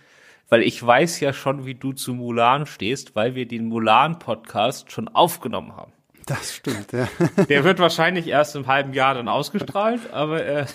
[0.51, 5.09] weil ich weiß ja schon, wie du zu Mulan stehst, weil wir den Mulan-Podcast schon
[5.09, 5.93] aufgenommen haben.
[6.27, 7.09] Das stimmt, ja.
[7.49, 10.67] Der wird wahrscheinlich erst im halben Jahr dann ausgestrahlt, aber äh,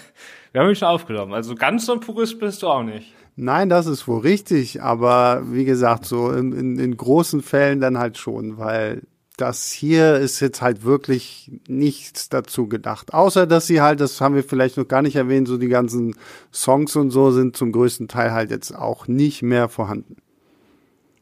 [0.53, 1.33] wir haben ihn schon aufgenommen.
[1.33, 3.13] Also ganz so ein Purist bist du auch nicht.
[3.35, 7.99] Nein, das ist wohl richtig, aber wie gesagt, so in, in, in großen Fällen dann
[7.99, 9.03] halt schon, weil
[9.39, 13.13] das hier ist jetzt halt wirklich nichts dazu gedacht.
[13.13, 16.15] Außer, dass sie halt, das haben wir vielleicht noch gar nicht erwähnt, so die ganzen
[16.51, 20.17] Songs und so sind zum größten Teil halt jetzt auch nicht mehr vorhanden.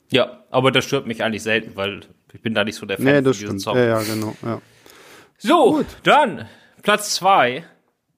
[0.09, 2.01] Ja, aber das stört mich eigentlich selten, weil
[2.33, 3.77] ich bin da nicht so der Fan nee, das von diesen Song.
[3.77, 4.35] Ja, ja, genau.
[4.43, 4.61] Ja.
[5.37, 5.85] So, Gut.
[6.03, 6.47] dann
[6.81, 7.65] Platz zwei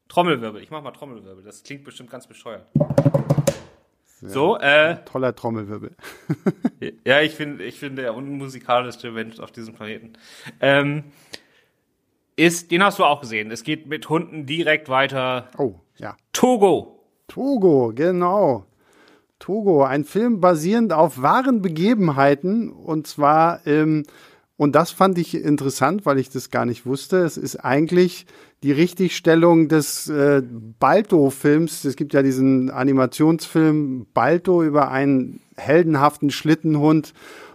[0.07, 0.61] Trommelwirbel.
[0.61, 1.43] Ich mach mal Trommelwirbel.
[1.43, 2.65] Das klingt bestimmt ganz bescheuert.
[4.19, 5.95] Sehr so, äh, toller Trommelwirbel.
[7.05, 10.13] ja, ich finde, ich finde der unmusikalischste Mensch auf diesem Planeten.
[10.59, 11.05] Ähm,
[12.35, 13.49] ist, den hast du auch gesehen.
[13.49, 15.49] Es geht mit Hunden direkt weiter.
[15.57, 16.17] Oh, ja.
[16.33, 16.99] Togo.
[17.29, 18.65] Togo, genau.
[19.39, 24.03] Togo, ein Film basierend auf wahren Begebenheiten und zwar ähm,
[24.59, 27.19] und das fand ich interessant, weil ich das gar nicht wusste.
[27.19, 28.25] Es ist eigentlich
[28.61, 31.85] die Richtigstellung des äh, Balto-Films.
[31.85, 37.13] Es gibt ja diesen Animationsfilm Balto über einen heldenhaften Schlittenhund.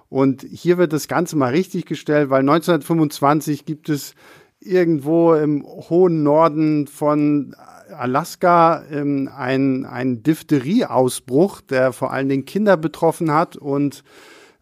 [0.09, 4.15] Und hier wird das Ganze mal richtig gestellt, weil 1925 gibt es
[4.59, 7.55] irgendwo im hohen Norden von
[7.95, 14.05] Alaska ähm, einen, einen Diphtherie-Ausbruch, der vor allen Dingen Kinder betroffen hat und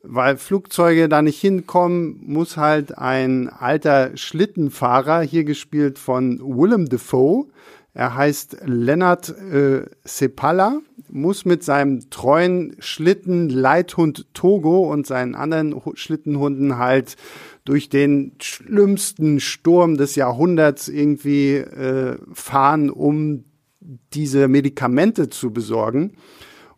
[0.02, 7.46] weil Flugzeuge da nicht hinkommen, muss halt ein alter Schlittenfahrer, hier gespielt von Willem Dafoe,
[7.94, 10.80] er heißt Leonard äh, Sepala,
[11.10, 17.16] muss mit seinem treuen Schlitten Leithund Togo und seinen anderen Schlittenhunden halt
[17.66, 23.44] durch den schlimmsten Sturm des Jahrhunderts irgendwie äh, fahren, um
[24.14, 26.14] diese Medikamente zu besorgen.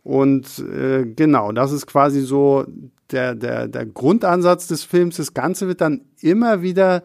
[0.03, 2.65] Und äh, genau, das ist quasi so
[3.11, 5.17] der, der, der Grundansatz des Films.
[5.17, 7.03] Das Ganze wird dann immer wieder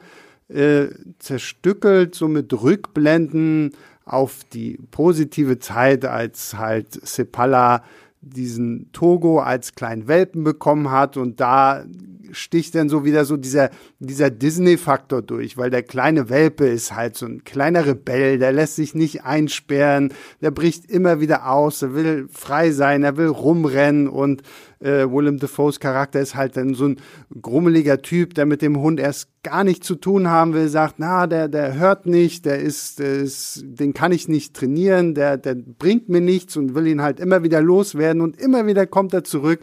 [0.48, 0.88] äh,
[1.18, 3.72] zerstückelt, so mit Rückblenden
[4.05, 7.84] auf die positive Zeit, als halt Sepala
[8.22, 11.84] diesen Togo als kleinen Welpen bekommen hat und da
[12.32, 17.16] sticht dann so wieder so dieser, dieser Disney-Faktor durch, weil der kleine Welpe ist halt
[17.16, 21.94] so ein kleiner Rebell, der lässt sich nicht einsperren, der bricht immer wieder aus, er
[21.94, 24.42] will frei sein, er will rumrennen und
[24.81, 26.97] äh, Willem Dafoes Charakter ist halt dann so ein
[27.41, 31.26] grummeliger Typ, der mit dem Hund erst gar nichts zu tun haben will, sagt, na,
[31.26, 35.55] der, der hört nicht, der ist, der ist, den kann ich nicht trainieren, der, der
[35.55, 39.24] bringt mir nichts und will ihn halt immer wieder loswerden und immer wieder kommt er
[39.24, 39.61] zurück.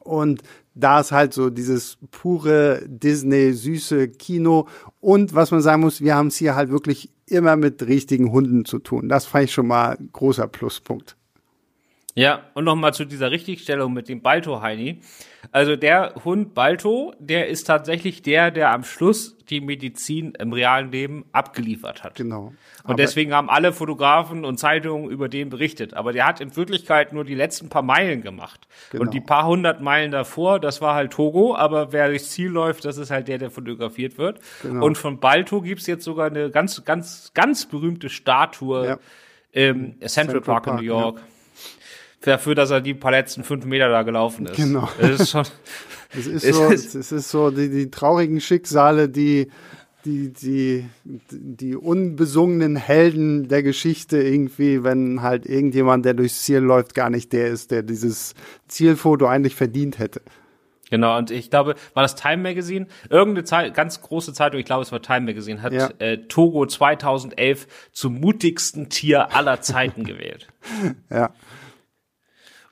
[0.00, 0.42] Und
[0.74, 4.68] da ist halt so dieses pure Disney süße Kino
[5.00, 8.64] und was man sagen muss, wir haben es hier halt wirklich immer mit richtigen Hunden
[8.64, 9.08] zu tun.
[9.08, 11.17] Das fand ich schon mal großer Pluspunkt.
[12.18, 15.02] Ja, und nochmal zu dieser Richtigstellung mit dem Balto-Heini.
[15.52, 20.90] Also der Hund Balto, der ist tatsächlich der, der am Schluss die Medizin im realen
[20.90, 22.16] Leben abgeliefert hat.
[22.16, 22.54] Genau.
[22.82, 25.94] Und deswegen haben alle Fotografen und Zeitungen über den berichtet.
[25.94, 28.66] Aber der hat in Wirklichkeit nur die letzten paar Meilen gemacht.
[28.90, 29.04] Genau.
[29.04, 32.84] Und die paar hundert Meilen davor, das war halt Togo, aber wer durchs Ziel läuft,
[32.84, 34.40] das ist halt der, der fotografiert wird.
[34.62, 34.84] Genau.
[34.84, 38.98] Und von Balto gibt's jetzt sogar eine ganz, ganz, ganz berühmte Statue ja.
[39.52, 41.18] im Central, Central Park, Park in New York.
[41.18, 41.24] Ja
[42.20, 44.56] dafür, dass er die paar letzten fünf Meter da gelaufen ist.
[44.56, 44.88] Genau.
[45.00, 45.44] Das ist schon.
[46.18, 49.48] es ist so, es ist so die, die traurigen Schicksale, die
[50.04, 50.88] die, die,
[51.30, 57.32] die unbesungenen Helden der Geschichte irgendwie, wenn halt irgendjemand, der durchs Ziel läuft, gar nicht
[57.32, 58.34] der ist, der dieses
[58.68, 60.22] Zielfoto eigentlich verdient hätte.
[60.90, 62.86] Genau, und ich glaube, war das Time Magazine?
[63.10, 65.90] Irgendeine Zeit, ganz große Zeitung, ich glaube, es war Time Magazine, hat ja.
[65.98, 70.48] äh, Togo 2011 zum mutigsten Tier aller Zeiten gewählt.
[71.10, 71.34] Ja.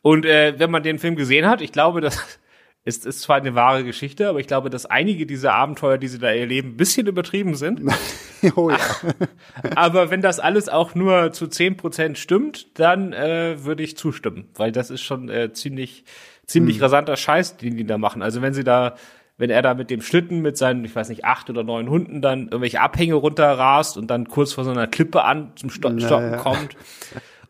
[0.07, 2.39] Und äh, wenn man den Film gesehen hat, ich glaube, das
[2.85, 6.21] ist, ist zwar eine wahre Geschichte, aber ich glaube, dass einige dieser Abenteuer, die sie
[6.21, 7.81] da erleben, ein bisschen übertrieben sind.
[8.55, 8.79] oh ja.
[9.75, 14.49] aber wenn das alles auch nur zu zehn Prozent stimmt, dann äh, würde ich zustimmen,
[14.55, 16.05] weil das ist schon äh, ziemlich,
[16.47, 16.83] ziemlich hm.
[16.85, 18.23] rasanter Scheiß, den die da machen.
[18.23, 18.95] Also wenn sie da
[19.39, 22.23] wenn er da mit dem Schlitten mit seinen, ich weiß nicht, acht oder neun Hunden
[22.23, 26.37] dann irgendwelche Abhänge runterrast und dann kurz vor so einer Klippe an zum Stocken naja.
[26.39, 26.75] kommt.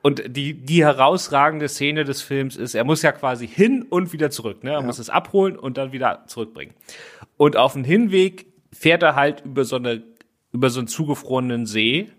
[0.07, 4.31] Und die, die herausragende Szene des Films ist, er muss ja quasi hin und wieder
[4.31, 4.63] zurück.
[4.63, 4.71] Ne?
[4.71, 4.87] Er ja.
[4.87, 6.75] muss es abholen und dann wieder zurückbringen.
[7.37, 10.05] Und auf dem Hinweg fährt er halt über so eine,
[10.53, 12.13] über so einen zugefrorenen See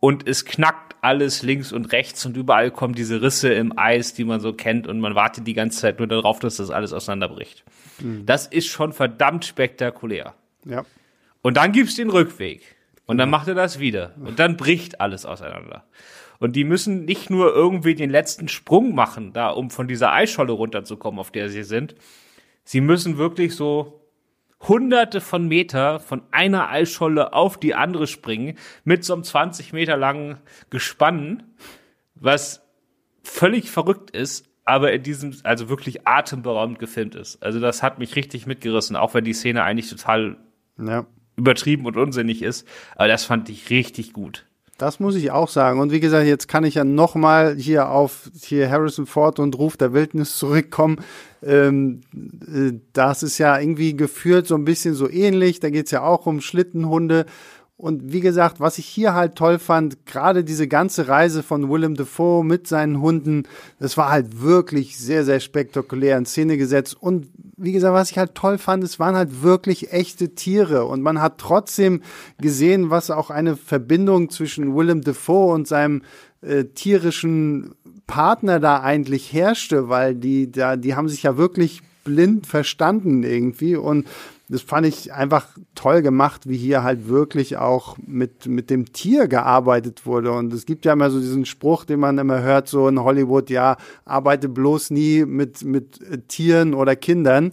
[0.00, 4.24] und es knackt alles links und rechts und überall kommen diese Risse im Eis, die
[4.24, 7.62] man so kennt und man wartet die ganze Zeit nur darauf, dass das alles auseinanderbricht.
[8.00, 8.26] Mhm.
[8.26, 10.34] Das ist schon verdammt spektakulär.
[10.64, 10.84] Ja.
[11.40, 12.64] Und dann gibt's den Rückweg.
[13.06, 14.12] Und dann macht er das wieder.
[14.16, 15.84] Und dann bricht alles auseinander.
[16.42, 20.50] Und die müssen nicht nur irgendwie den letzten Sprung machen, da um von dieser Eisscholle
[20.50, 21.94] runterzukommen, auf der sie sind.
[22.64, 24.00] Sie müssen wirklich so
[24.58, 29.96] hunderte von Meter von einer Eisscholle auf die andere springen mit so einem 20 Meter
[29.96, 30.38] langen
[30.68, 31.44] Gespann,
[32.16, 32.66] was
[33.22, 37.40] völlig verrückt ist, aber in diesem, also wirklich atemberaubend gefilmt ist.
[37.40, 40.38] Also das hat mich richtig mitgerissen, auch wenn die Szene eigentlich total
[40.76, 41.06] ja.
[41.36, 42.66] übertrieben und unsinnig ist.
[42.96, 44.44] Aber das fand ich richtig gut.
[44.82, 45.78] Das muss ich auch sagen.
[45.78, 49.76] Und wie gesagt, jetzt kann ich ja nochmal hier auf hier Harrison Ford und Ruf
[49.76, 50.96] der Wildnis zurückkommen.
[51.40, 55.60] Ähm, äh, das ist ja irgendwie geführt so ein bisschen so ähnlich.
[55.60, 57.26] Da geht's ja auch um Schlittenhunde.
[57.82, 61.96] Und wie gesagt, was ich hier halt toll fand, gerade diese ganze Reise von Willem
[61.96, 63.42] Dafoe mit seinen Hunden,
[63.80, 66.96] das war halt wirklich sehr, sehr spektakulär in Szene gesetzt.
[67.00, 67.26] Und
[67.56, 70.84] wie gesagt, was ich halt toll fand, es waren halt wirklich echte Tiere.
[70.84, 72.02] Und man hat trotzdem
[72.38, 76.02] gesehen, was auch eine Verbindung zwischen Willem Dafoe und seinem
[76.40, 77.74] äh, tierischen
[78.06, 83.76] Partner da eigentlich herrschte, weil die da, die haben sich ja wirklich blind verstanden irgendwie
[83.76, 84.06] und
[84.52, 89.26] das fand ich einfach toll gemacht, wie hier halt wirklich auch mit, mit dem Tier
[89.26, 90.30] gearbeitet wurde.
[90.30, 93.48] Und es gibt ja immer so diesen Spruch, den man immer hört, so in Hollywood,
[93.48, 97.52] ja, arbeite bloß nie mit, mit Tieren oder Kindern.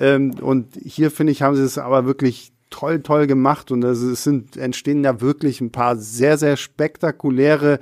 [0.00, 3.70] Ähm, und hier finde ich, haben sie es aber wirklich toll, toll gemacht.
[3.70, 7.78] Und es sind, entstehen ja wirklich ein paar sehr, sehr spektakuläre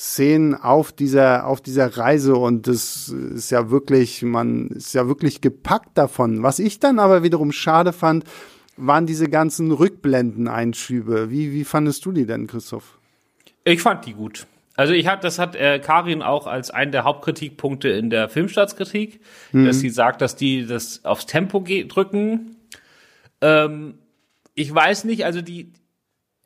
[0.00, 5.42] Szenen auf dieser, auf dieser Reise und das ist ja wirklich, man ist ja wirklich
[5.42, 6.42] gepackt davon.
[6.42, 8.24] Was ich dann aber wiederum schade fand,
[8.78, 11.30] waren diese ganzen Rückblenden-Einschübe.
[11.30, 12.96] Wie, wie fandest du die denn, Christoph?
[13.64, 14.46] Ich fand die gut.
[14.74, 19.20] Also ich hat, das hat äh, Karin auch als einen der Hauptkritikpunkte in der Filmstaatskritik,
[19.52, 19.66] mhm.
[19.66, 22.56] dass sie sagt, dass die das aufs Tempo drücken.
[23.42, 23.98] Ähm,
[24.54, 25.74] ich weiß nicht, also die,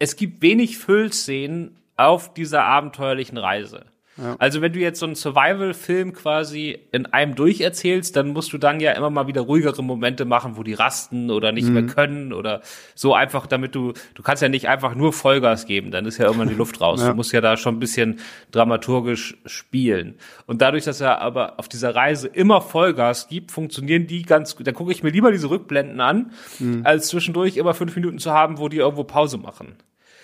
[0.01, 3.87] es gibt wenig Füllszenen auf dieser abenteuerlichen Reise.
[4.17, 4.37] Ja.
[4.39, 8.79] Also wenn du jetzt so einen Survival-Film quasi in einem durcherzählst, dann musst du dann
[8.79, 11.75] ja immer mal wieder ruhigere Momente machen, wo die rasten oder nicht mhm.
[11.75, 12.61] mehr können oder
[12.95, 16.27] so einfach, damit du, du kannst ja nicht einfach nur Vollgas geben, dann ist ja
[16.27, 17.01] irgendwann die Luft raus.
[17.01, 17.09] Ja.
[17.09, 18.21] Du musst ja da schon ein bisschen
[18.53, 20.15] dramaturgisch spielen.
[20.47, 24.67] Und dadurch, dass er aber auf dieser Reise immer Vollgas gibt, funktionieren die ganz gut.
[24.67, 26.31] Da gucke ich mir lieber diese Rückblenden an,
[26.61, 26.83] mhm.
[26.85, 29.75] als zwischendurch immer fünf Minuten zu haben, wo die irgendwo Pause machen.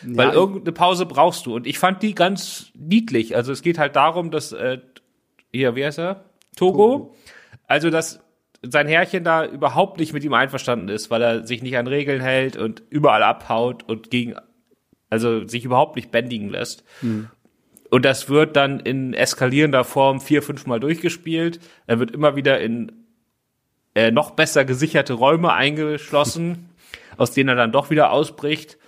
[0.03, 1.55] Ja, Weil irgendeine Pause brauchst du.
[1.55, 3.37] Und ich fand die ganz niedlich.
[3.37, 4.79] Also es geht halt darum, dass, äh,
[5.53, 6.25] hier, wie heißt er?
[6.57, 6.93] Togo.
[6.93, 7.17] Togo.
[7.67, 8.21] Also, dass
[8.63, 12.21] sein Herrchen da überhaupt nicht mit ihm einverstanden ist, weil er sich nicht an Regeln
[12.21, 14.35] hält und überall abhaut und gegen,
[15.09, 16.85] also sich überhaupt nicht bändigen lässt.
[17.01, 17.29] Hm.
[17.91, 21.59] Und das wird dann in eskalierender Form vier, fünfmal durchgespielt.
[21.87, 22.93] Er wird immer wieder in
[23.95, 26.69] äh, noch besser gesicherte Räume eingeschlossen,
[27.17, 28.79] aus denen er dann doch wieder ausbricht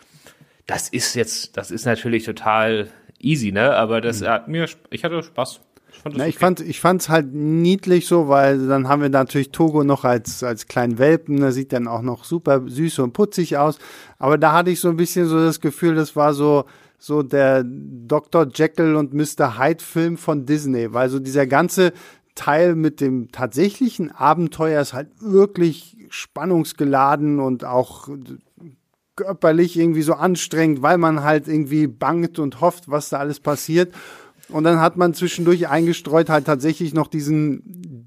[0.67, 2.89] das ist jetzt, das ist natürlich total
[3.19, 3.75] easy, ne?
[3.75, 4.27] Aber das mhm.
[4.27, 5.61] hat mir, ich hatte Spaß.
[5.93, 9.51] Ich fand Na, ich fand, ich fand's halt niedlich so, weil dann haben wir natürlich
[9.51, 13.59] Togo noch als, als kleinen Welpen, der sieht dann auch noch super süß und putzig
[13.59, 13.79] aus.
[14.19, 16.65] Aber da hatte ich so ein bisschen so das Gefühl, das war so,
[16.99, 18.49] so der Dr.
[18.53, 19.59] Jekyll und Mr.
[19.59, 21.93] Hyde Film von Disney, weil so dieser ganze
[22.35, 28.09] Teil mit dem tatsächlichen Abenteuer ist halt wirklich spannungsgeladen und auch
[29.17, 33.93] körperlich irgendwie so anstrengend, weil man halt irgendwie bangt und hofft, was da alles passiert.
[34.49, 37.63] Und dann hat man zwischendurch eingestreut halt tatsächlich noch diesen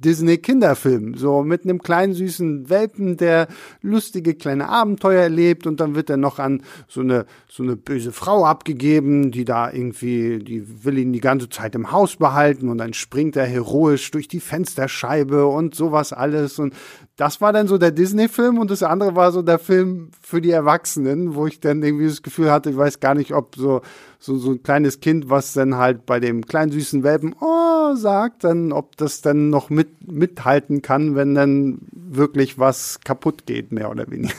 [0.06, 1.16] Disney-Kinderfilm.
[1.16, 3.48] So mit einem kleinen süßen Welpen, der
[3.82, 8.12] lustige kleine Abenteuer erlebt und dann wird er noch an so eine, so eine böse
[8.12, 12.78] Frau abgegeben, die da irgendwie, die will ihn die ganze Zeit im Haus behalten und
[12.78, 16.76] dann springt er heroisch durch die Fensterscheibe und sowas alles und
[17.18, 20.52] das war dann so der Disney-Film und das andere war so der Film für die
[20.52, 23.82] Erwachsenen, wo ich dann irgendwie das Gefühl hatte, ich weiß gar nicht, ob so,
[24.20, 28.44] so, so ein kleines Kind, was dann halt bei dem kleinen süßen Welpen, oh, sagt,
[28.44, 33.90] dann, ob das dann noch mit, mithalten kann, wenn dann wirklich was kaputt geht, mehr
[33.90, 34.34] oder weniger.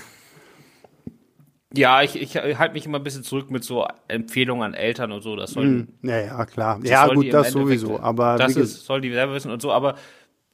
[1.75, 5.23] Ja, ich, ich halte mich immer ein bisschen zurück mit so Empfehlungen an Eltern und
[5.23, 5.37] so.
[5.37, 6.81] Das soll, mm, ja, ja, klar.
[6.85, 8.01] Ja, gut, das sowieso.
[8.01, 9.73] Aber das ist, soll die selber wissen und so.
[9.73, 9.97] Aber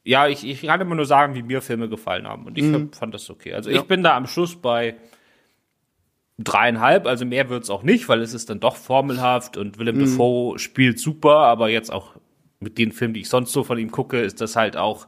[0.05, 2.47] ja, ich, ich kann immer nur sagen, wie mir Filme gefallen haben.
[2.47, 2.93] Und ich mhm.
[2.93, 3.55] fand das okay.
[3.55, 3.81] Also ja.
[3.81, 4.97] ich bin da am Schluss bei
[6.39, 10.01] dreieinhalb, also mehr wird's auch nicht, weil es ist dann doch formelhaft und Willem mhm.
[10.01, 12.17] Dafoe spielt super, aber jetzt auch
[12.59, 15.07] mit den Filmen, die ich sonst so von ihm gucke, ist das halt auch,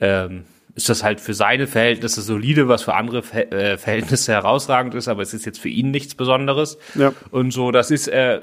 [0.00, 0.44] ähm,
[0.74, 5.22] ist das halt für seine Verhältnisse solide, was für andere äh, Verhältnisse herausragend ist, aber
[5.22, 6.78] es ist jetzt für ihn nichts Besonderes.
[6.94, 7.12] Ja.
[7.30, 8.40] Und so, das ist, äh,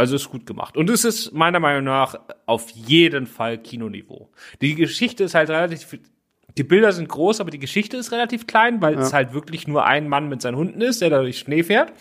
[0.00, 0.78] also ist gut gemacht.
[0.78, 4.30] Und es ist meiner Meinung nach auf jeden Fall Kinoniveau.
[4.62, 5.98] Die Geschichte ist halt relativ,
[6.56, 9.00] die Bilder sind groß, aber die Geschichte ist relativ klein, weil ja.
[9.00, 11.92] es halt wirklich nur ein Mann mit seinen Hunden ist, der da durch Schnee fährt.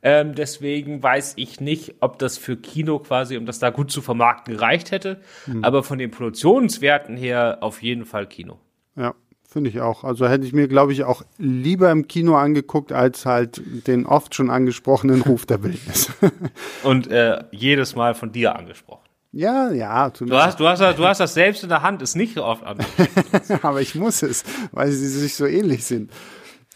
[0.00, 4.00] Ähm, deswegen weiß ich nicht, ob das für Kino quasi, um das da gut zu
[4.00, 5.20] vermarkten, gereicht hätte.
[5.46, 5.64] Mhm.
[5.64, 8.60] Aber von den Produktionswerten her auf jeden Fall Kino.
[8.94, 9.16] Ja.
[9.50, 10.04] Finde ich auch.
[10.04, 14.34] Also hätte ich mir, glaube ich, auch lieber im Kino angeguckt, als halt den oft
[14.34, 16.12] schon angesprochenen Ruf der Wildnis.
[16.82, 19.08] Und äh, jedes Mal von dir angesprochen.
[19.32, 20.10] Ja, ja.
[20.10, 22.62] Du hast, du, hast, du hast das selbst in der Hand, ist nicht so oft
[22.62, 23.58] angesprochen.
[23.62, 26.10] aber ich muss es, weil sie sich so ähnlich sind.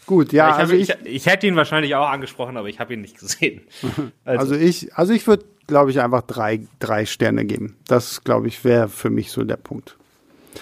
[0.07, 0.47] Gut, ja.
[0.47, 3.01] ja ich, also ich, ich, ich, hätte ihn wahrscheinlich auch angesprochen, aber ich habe ihn
[3.01, 3.61] nicht gesehen.
[4.25, 7.77] Also, also ich, also ich würde, glaube ich, einfach drei, drei Sterne geben.
[7.87, 9.95] Das, glaube ich, wäre für mich so der Punkt.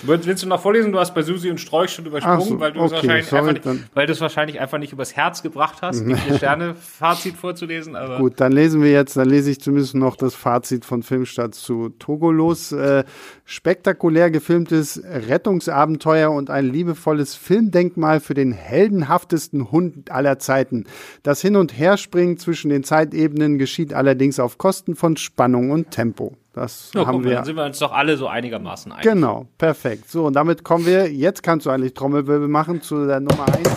[0.04, 0.92] Willst du noch vorlesen?
[0.92, 3.50] Du hast bei Susi und Strolch schon übersprungen, so, weil du okay, es wahrscheinlich sorry,
[3.50, 6.76] einfach nicht, weil du es wahrscheinlich einfach nicht übers Herz gebracht hast, die vier Sterne
[6.76, 7.96] Fazit vorzulesen.
[7.96, 11.56] Aber Gut, dann lesen wir jetzt, dann lese ich zumindest noch das Fazit von Filmstadt
[11.56, 12.72] zu Togo los.
[12.72, 13.04] Äh,
[13.46, 20.86] spektakulär gefilmtes Rettungsabenteuer und ein liebevolles Filmdenkmal für den heldenhaftesten Hund aller Zeiten.
[21.24, 26.38] Das Hin- und Herspringen zwischen den Zeitebenen geschieht allerdings auf Kosten von Spannung und Tempo.
[26.54, 27.36] Das ja, haben wir.
[27.36, 29.04] Dann sind wir uns doch alle so einigermaßen einig.
[29.04, 30.10] Genau, perfekt.
[30.10, 33.70] So, und damit kommen wir, jetzt kannst du eigentlich Trommelwirbel machen zu der Nummer eins,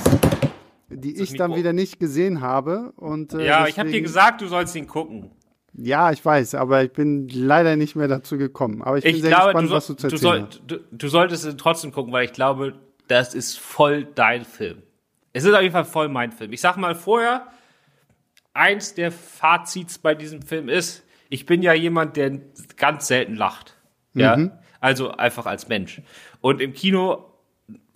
[0.89, 2.93] die ich dann wieder nicht gesehen habe.
[2.97, 5.31] Und, äh, ja, deswegen, ich habe dir gesagt, du sollst ihn gucken.
[5.77, 8.83] Ja, ich weiß, aber ich bin leider nicht mehr dazu gekommen.
[8.83, 10.97] Aber ich bin ich sehr glaube, gespannt, soll, was du zu erzählen du, soll, du,
[10.97, 12.75] du solltest ihn trotzdem gucken, weil ich glaube,
[13.09, 14.83] das ist voll dein Film.
[15.33, 16.53] Es ist auf jeden Fall voll mein Film.
[16.53, 17.49] Ich sag mal vorher,
[18.53, 22.39] eins der Fazits bei diesem Film ist, ich bin ja jemand, der
[22.77, 23.77] ganz selten lacht.
[24.14, 24.37] Ja.
[24.37, 24.53] Mhm.
[24.81, 26.03] Also einfach als Mensch.
[26.41, 27.25] Und im Kino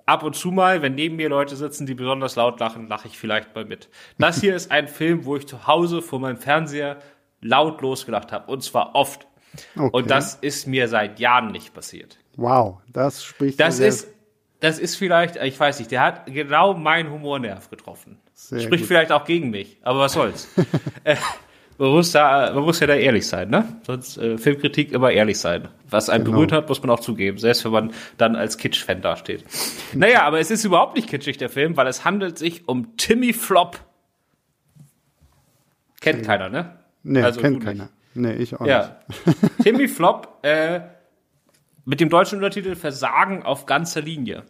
[0.06, 3.18] ab und zu mal, wenn neben mir Leute sitzen, die besonders laut lachen, lache ich
[3.18, 3.90] vielleicht mal mit.
[4.18, 6.98] Das hier ist ein Film, wo ich zu Hause vor meinem Fernseher
[7.42, 8.50] laut losgelacht habe.
[8.50, 9.26] Und zwar oft.
[9.76, 9.90] Okay.
[9.92, 12.18] Und das ist mir seit Jahren nicht passiert.
[12.36, 13.60] Wow, das spricht.
[13.60, 14.08] Das ist,
[14.60, 18.18] das ist vielleicht, ich weiß nicht, der hat genau meinen Humornerv getroffen.
[18.34, 18.88] Sehr Spricht gut.
[18.88, 20.48] vielleicht auch gegen mich, aber was soll's.
[21.78, 23.64] Man muss da, man muss ja da ehrlich sein, ne?
[23.86, 25.68] Sonst äh, Filmkritik immer ehrlich sein.
[25.88, 26.36] Was einen genau.
[26.36, 29.44] berührt hat, muss man auch zugeben, selbst wenn man dann als Kitsch-Fan dasteht.
[29.94, 33.32] naja, aber es ist überhaupt nicht kitschig, der Film, weil es handelt sich um Timmy
[33.32, 33.78] Flop.
[36.00, 36.78] Kennt keiner, ne?
[37.04, 37.90] Nee, also kennt keiner.
[38.14, 39.00] Nee, ich auch ja.
[39.06, 39.36] nicht.
[39.62, 40.80] Timmy Flop, äh,
[41.84, 44.42] mit dem deutschen Untertitel Versagen auf ganzer Linie.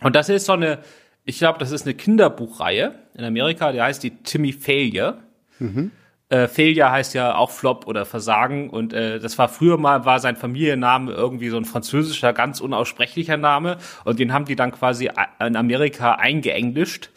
[0.00, 0.80] Und das ist so eine,
[1.24, 5.18] ich glaube, das ist eine Kinderbuchreihe in Amerika, die heißt die Timmy Failure.
[5.60, 5.92] Mhm.
[6.30, 10.20] Äh, Failure heißt ja auch Flop oder Versagen und äh, das war früher mal war
[10.20, 15.10] sein Familienname irgendwie so ein französischer ganz unaussprechlicher Name und den haben die dann quasi
[15.40, 17.10] in Amerika eingeenglischt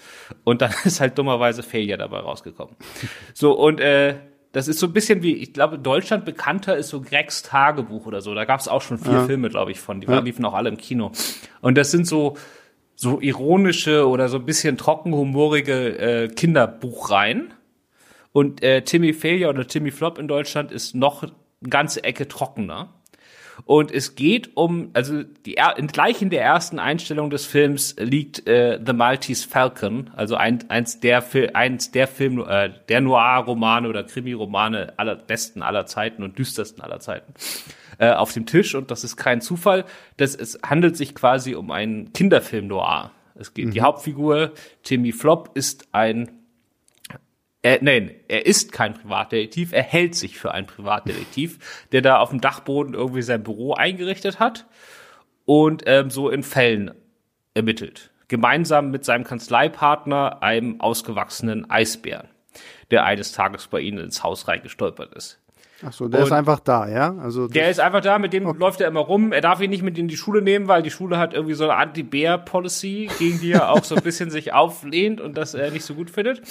[0.45, 2.75] und dann ist halt dummerweise Failure dabei rausgekommen.
[3.33, 4.15] So und äh,
[4.53, 8.21] das ist so ein bisschen wie, ich glaube, Deutschland bekannter ist so Gregs Tagebuch oder
[8.21, 8.35] so.
[8.35, 9.25] Da gab es auch schon vier ja.
[9.25, 10.01] Filme, glaube ich, von.
[10.01, 10.19] Die ja.
[10.19, 11.13] liefen auch alle im Kino.
[11.61, 12.35] Und das sind so
[13.01, 17.53] so ironische oder so ein bisschen trockenhumorige äh, Kinderbuchreihen.
[18.33, 21.33] Und äh, Timmy Failure oder Timmy Flop in Deutschland ist noch eine
[21.69, 22.93] ganze Ecke trockener.
[23.65, 25.57] Und es geht um, also die,
[25.91, 30.99] gleich in der ersten Einstellung des Films liegt äh, The Maltese Falcon, also ein, eins
[30.99, 31.23] der
[31.53, 36.99] eins der Film, äh, der Noir-Romane oder Krimi-Romane aller besten aller Zeiten und düstersten aller
[36.99, 37.33] Zeiten
[37.99, 38.73] äh, auf dem Tisch.
[38.73, 39.85] Und das ist kein Zufall.
[40.17, 43.11] Das es handelt sich quasi um einen Kinderfilm Noir.
[43.35, 43.71] Es geht mhm.
[43.71, 44.51] die Hauptfigur
[44.83, 46.40] Timmy Flop ist ein
[47.61, 52.29] er, nein, er ist kein Privatdetektiv, er hält sich für einen Privatdetektiv, der da auf
[52.31, 54.65] dem Dachboden irgendwie sein Büro eingerichtet hat
[55.45, 56.91] und ähm, so in Fällen
[57.53, 58.11] ermittelt.
[58.27, 62.29] Gemeinsam mit seinem Kanzleipartner, einem ausgewachsenen Eisbären,
[62.89, 65.40] der eines Tages bei ihnen ins Haus reingestolpert ist.
[65.85, 67.15] Ach so, der und ist einfach da, ja?
[67.17, 68.59] Also der ist einfach da, mit dem okay.
[68.59, 69.31] läuft er immer rum.
[69.31, 71.63] Er darf ihn nicht mit in die Schule nehmen, weil die Schule hat irgendwie so
[71.63, 75.85] eine Anti-Bär-Policy, gegen die er auch so ein bisschen sich auflehnt und das er nicht
[75.85, 76.41] so gut findet.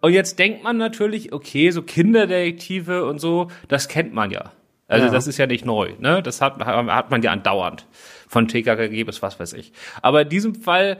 [0.00, 4.52] Und jetzt denkt man natürlich, okay, so Kinderdetektive und so, das kennt man ja.
[4.88, 5.12] Also ja.
[5.12, 6.22] das ist ja nicht neu, ne?
[6.22, 7.86] Das hat, hat man ja andauernd.
[8.28, 9.72] Von TKKG bis was weiß ich.
[10.02, 10.98] Aber in diesem Fall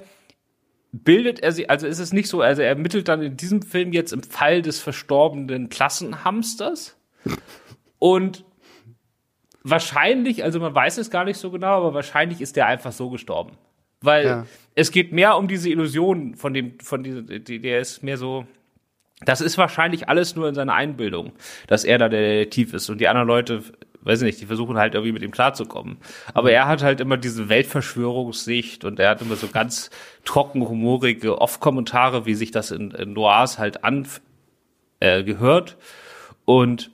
[0.92, 3.92] bildet er sich, also ist es nicht so, also er ermittelt dann in diesem Film
[3.92, 6.96] jetzt im Fall des verstorbenen Klassenhamsters
[8.00, 8.44] und
[9.62, 13.10] wahrscheinlich, also man weiß es gar nicht so genau, aber wahrscheinlich ist der einfach so
[13.10, 13.52] gestorben.
[14.00, 14.46] Weil ja.
[14.74, 18.46] es geht mehr um diese Illusion von dem, von diesem, der ist mehr so,
[19.22, 21.32] das ist wahrscheinlich alles nur in seiner Einbildung,
[21.66, 23.62] dass er da der Detektiv ist und die anderen Leute,
[24.00, 25.98] weiß ich nicht, die versuchen halt irgendwie mit ihm klarzukommen.
[26.32, 29.90] Aber er hat halt immer diese Weltverschwörungssicht und er hat immer so ganz
[30.24, 34.08] trocken, humorige Off-Kommentare, wie sich das in, in Noirs halt an
[35.00, 35.76] äh, gehört.
[36.46, 36.90] Und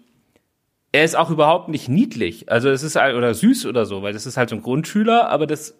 [0.96, 2.50] er ist auch überhaupt nicht niedlich.
[2.50, 5.28] Also es ist halt, oder süß oder so, weil das ist halt so ein Grundschüler,
[5.28, 5.78] aber das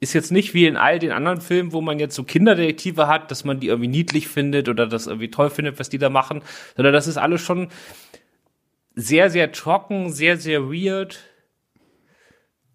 [0.00, 3.30] ist jetzt nicht wie in all den anderen Filmen, wo man jetzt so Kinderdetektive hat,
[3.30, 6.42] dass man die irgendwie niedlich findet oder das irgendwie toll findet, was die da machen,
[6.74, 7.68] sondern das ist alles schon
[8.96, 11.20] sehr, sehr trocken, sehr, sehr weird,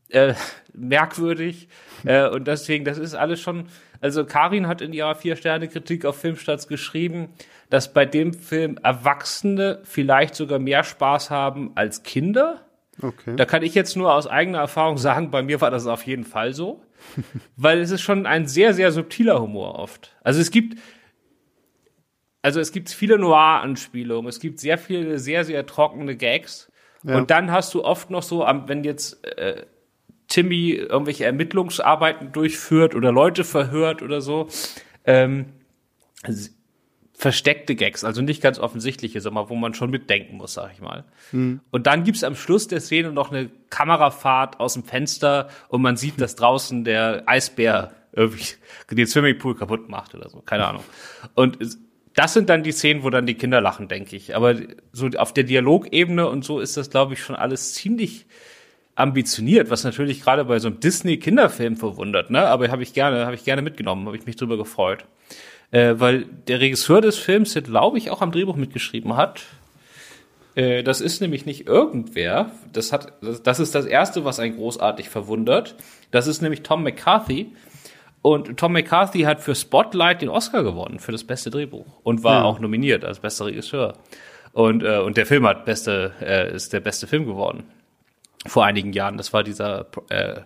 [0.08, 0.34] äh,
[0.72, 1.68] merkwürdig.
[2.06, 3.68] Äh, und deswegen, das ist alles schon,
[4.00, 7.34] also Karin hat in ihrer Vier-Sterne-Kritik auf Filmstarts geschrieben,
[7.70, 12.62] dass bei dem Film Erwachsene vielleicht sogar mehr Spaß haben als Kinder.
[13.02, 13.36] Okay.
[13.36, 16.24] Da kann ich jetzt nur aus eigener Erfahrung sagen, bei mir war das auf jeden
[16.24, 16.82] Fall so.
[17.56, 20.16] weil es ist schon ein sehr, sehr subtiler Humor oft.
[20.24, 20.80] Also es gibt,
[22.42, 26.72] also es gibt viele Noir-Anspielungen, es gibt sehr viele, sehr, sehr trockene Gags.
[27.04, 27.18] Ja.
[27.18, 29.66] Und dann hast du oft noch so, wenn jetzt äh,
[30.28, 34.48] Timmy irgendwelche Ermittlungsarbeiten durchführt oder Leute verhört oder so,
[35.06, 35.46] ähm,
[37.18, 41.06] versteckte Gags, also nicht ganz offensichtliche, sondern wo man schon mitdenken muss, sag ich mal.
[41.32, 41.62] Mhm.
[41.72, 45.96] Und dann gibt's am Schluss der Szene noch eine Kamerafahrt aus dem Fenster und man
[45.96, 48.46] sieht, dass draußen der Eisbär irgendwie
[48.92, 50.84] den Swimmingpool kaputt macht oder so, keine Ahnung.
[51.36, 51.58] Und
[52.16, 54.36] das sind dann die Szenen, wo dann die Kinder lachen, denke ich.
[54.36, 54.56] Aber
[54.92, 58.26] so auf der Dialogebene und so ist das, glaube ich, schon alles ziemlich
[58.96, 62.46] ambitioniert, was natürlich gerade bei so einem Disney-Kinderfilm verwundert, ne?
[62.48, 65.06] Aber habe ich gerne, habe ich gerne mitgenommen, habe ich mich drüber gefreut
[65.76, 69.44] äh, weil der Regisseur des Films, der glaube ich auch am Drehbuch mitgeschrieben hat,
[70.56, 72.52] äh, das ist nämlich nicht irgendwer.
[72.72, 73.12] Das hat,
[73.44, 75.76] das ist das erste, was einen großartig verwundert.
[76.12, 77.52] Das ist nämlich Tom McCarthy.
[78.22, 82.40] Und Tom McCarthy hat für Spotlight den Oscar gewonnen für das beste Drehbuch und war
[82.40, 82.44] ja.
[82.44, 83.98] auch nominiert als bester Regisseur.
[84.54, 87.66] Und, äh, und der Film hat beste, äh, ist der beste Film geworden.
[88.48, 89.18] Vor einigen Jahren.
[89.18, 90.40] Das war dieser äh,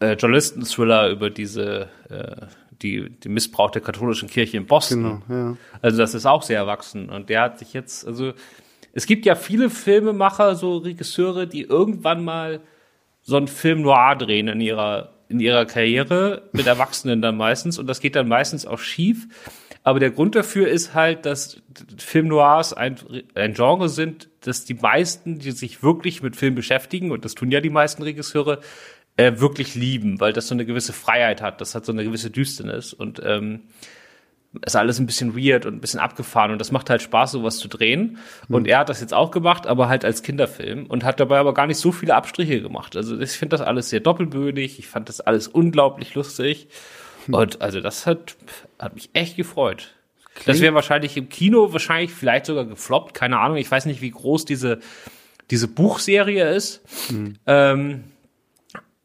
[0.00, 2.46] äh, Journalisten-Thriller über diese äh,
[2.82, 5.22] die, die Missbrauch der katholischen Kirche in Boston.
[5.26, 5.56] Genau, ja.
[5.82, 7.08] Also das ist auch sehr erwachsen.
[7.08, 8.32] Und der hat sich jetzt, also
[8.92, 12.60] es gibt ja viele Filmemacher, so Regisseure, die irgendwann mal
[13.22, 17.78] so einen Film noir drehen in ihrer, in ihrer Karriere, mit Erwachsenen dann meistens.
[17.78, 19.26] Und das geht dann meistens auch schief.
[19.82, 21.62] Aber der Grund dafür ist halt, dass
[21.96, 22.96] Film Noirs ein,
[23.34, 27.50] ein Genre sind, dass die meisten, die sich wirklich mit Film beschäftigen, und das tun
[27.50, 28.60] ja die meisten Regisseure,
[29.16, 32.30] äh, wirklich lieben, weil das so eine gewisse Freiheit hat, das hat so eine gewisse
[32.30, 33.62] Düsternis und ähm,
[34.64, 37.58] ist alles ein bisschen weird und ein bisschen abgefahren und das macht halt Spaß, sowas
[37.58, 38.18] zu drehen.
[38.48, 38.68] Und mhm.
[38.68, 41.66] er hat das jetzt auch gemacht, aber halt als Kinderfilm und hat dabei aber gar
[41.66, 42.96] nicht so viele Abstriche gemacht.
[42.96, 46.68] Also ich finde das alles sehr doppelbödig, ich fand das alles unglaublich lustig.
[47.26, 47.34] Mhm.
[47.34, 48.36] Und also das hat,
[48.78, 49.94] hat mich echt gefreut.
[50.34, 53.56] Klingt das wäre wahrscheinlich im Kino wahrscheinlich vielleicht sogar gefloppt, keine Ahnung.
[53.56, 54.80] Ich weiß nicht, wie groß diese,
[55.50, 56.82] diese Buchserie ist.
[57.10, 57.36] Mhm.
[57.46, 58.04] Ähm,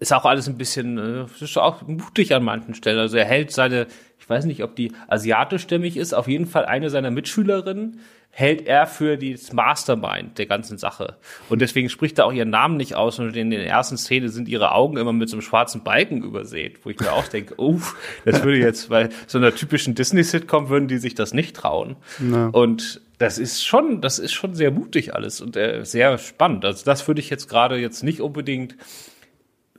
[0.01, 2.97] ist auch alles ein bisschen, äh, ist auch mutig an manchen Stellen.
[2.97, 3.85] Also er hält seine,
[4.19, 7.99] ich weiß nicht, ob die asiatischstämmig ist, auf jeden Fall eine seiner Mitschülerinnen
[8.31, 11.17] hält er für das Mastermind der ganzen Sache.
[11.49, 14.47] Und deswegen spricht er auch ihren Namen nicht aus und in den ersten Szenen sind
[14.47, 17.79] ihre Augen immer mit so einem schwarzen Balken übersät, wo ich mir auch denke, oh,
[18.25, 21.97] das würde jetzt bei so einer typischen Disney-Sitcom würden die sich das nicht trauen.
[22.31, 22.47] Ja.
[22.47, 26.65] Und das ist schon, das ist schon sehr mutig alles und äh, sehr spannend.
[26.65, 28.77] Also das würde ich jetzt gerade jetzt nicht unbedingt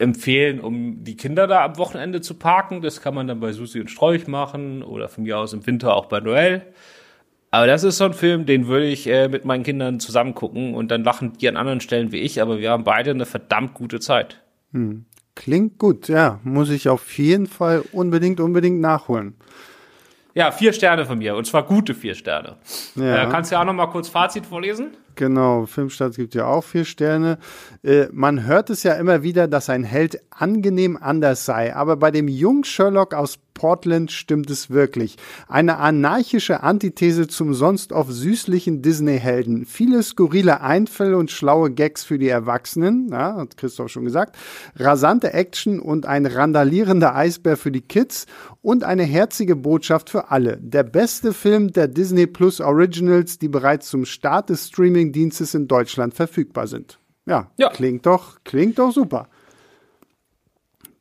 [0.03, 2.83] empfehlen, um die Kinder da am Wochenende zu parken.
[2.83, 5.97] Das kann man dann bei Susi und Strolch machen oder von mir aus im Winter
[5.97, 6.63] auch bei Noel.
[7.51, 10.75] Aber das ist so ein Film, den würde ich äh, mit meinen Kindern zusammen gucken
[10.75, 13.75] und dann lachen die an anderen Stellen wie ich, aber wir haben beide eine verdammt
[13.75, 14.43] gute Zeit.
[14.73, 15.05] Hm.
[15.35, 16.41] Klingt gut, ja.
[16.45, 19.35] Muss ich auf jeden Fall unbedingt, unbedingt nachholen.
[20.35, 22.57] Ja, vier Sterne von mir und zwar gute vier Sterne.
[22.97, 23.25] Ja.
[23.25, 24.97] Äh, kannst du ja auch noch mal kurz Fazit vorlesen?
[25.23, 27.39] Genau, Filmstadt gibt ja auch vier Sterne.
[27.85, 32.11] Äh, man hört es ja immer wieder, dass ein Held angenehm anders sei, aber bei
[32.11, 35.17] dem jungen Sherlock aus Portland stimmt es wirklich.
[35.49, 39.67] Eine anarchische Antithese zum sonst oft süßlichen Disney-Helden.
[39.67, 44.37] Viele skurrile Einfälle und schlaue Gags für die Erwachsenen, ja, hat Christoph schon gesagt.
[44.77, 48.27] Rasante Action und ein randalierender Eisbär für die Kids
[48.63, 50.57] und eine herzige Botschaft für alle.
[50.57, 54.67] Der beste Film der Disney Plus Originals, die bereits zum Start des
[55.13, 56.99] Streaming-Dienstes in Deutschland verfügbar sind.
[57.27, 59.29] Ja, ja, klingt doch, klingt doch super.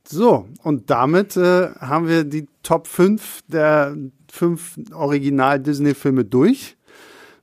[0.07, 3.95] So, und damit äh, haben wir die Top 5 der
[4.29, 6.77] fünf Original-Disney-Filme durch.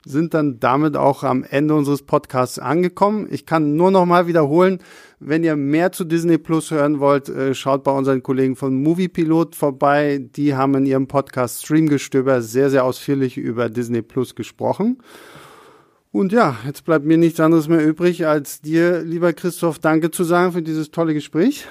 [0.05, 3.27] Sind dann damit auch am Ende unseres Podcasts angekommen.
[3.31, 4.79] Ich kann nur noch mal wiederholen,
[5.19, 9.55] wenn ihr mehr zu Disney Plus hören wollt, äh, schaut bei unseren Kollegen von Moviepilot
[9.55, 10.29] vorbei.
[10.35, 14.99] Die haben in ihrem Podcast Streamgestöber sehr, sehr ausführlich über Disney Plus gesprochen.
[16.11, 20.23] Und ja, jetzt bleibt mir nichts anderes mehr übrig, als dir, lieber Christoph, Danke zu
[20.23, 21.67] sagen für dieses tolle Gespräch.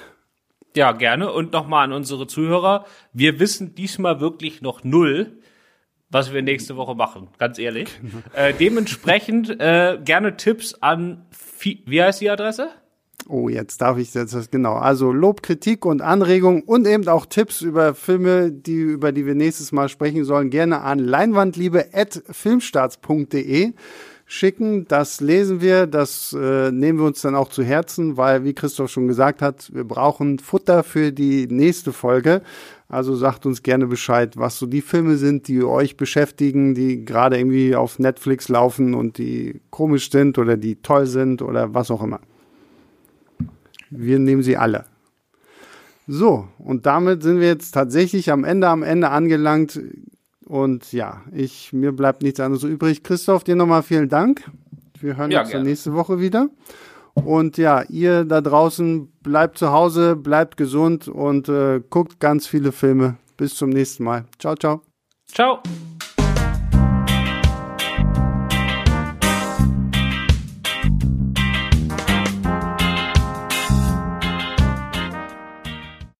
[0.75, 1.31] Ja, gerne.
[1.31, 2.85] Und nochmal an unsere Zuhörer.
[3.11, 5.39] Wir wissen diesmal wirklich noch null,
[6.09, 7.89] was wir nächste Woche machen, ganz ehrlich.
[8.01, 8.23] Genau.
[8.33, 11.25] Äh, dementsprechend äh, gerne Tipps an,
[11.59, 12.69] wie heißt die Adresse?
[13.27, 14.75] Oh, jetzt darf ich jetzt das genau.
[14.75, 19.35] Also Lob, Kritik und Anregungen und eben auch Tipps über Filme, die über die wir
[19.35, 23.73] nächstes Mal sprechen sollen, gerne an leinwandliebe@filmstarts.de
[24.29, 24.87] schicken.
[24.87, 28.91] Das lesen wir, das äh, nehmen wir uns dann auch zu Herzen, weil, wie Christoph
[28.91, 32.43] schon gesagt hat, wir brauchen Futter für die nächste Folge.
[32.87, 37.37] Also sagt uns gerne Bescheid, was so die Filme sind, die euch beschäftigen, die gerade
[37.37, 42.03] irgendwie auf Netflix laufen und die komisch sind oder die toll sind oder was auch
[42.03, 42.19] immer.
[43.89, 44.85] Wir nehmen sie alle.
[46.07, 49.79] So, und damit sind wir jetzt tatsächlich am Ende, am Ende angelangt.
[50.49, 53.03] Und ja, ich, mir bleibt nichts anderes übrig.
[53.03, 54.49] Christoph, dir nochmal vielen Dank.
[54.99, 56.49] Wir hören ja, uns dann nächste Woche wieder.
[57.13, 62.71] Und ja, ihr da draußen bleibt zu Hause, bleibt gesund und äh, guckt ganz viele
[62.71, 63.17] Filme.
[63.37, 64.25] Bis zum nächsten Mal.
[64.39, 64.81] Ciao, ciao.
[65.27, 65.61] Ciao.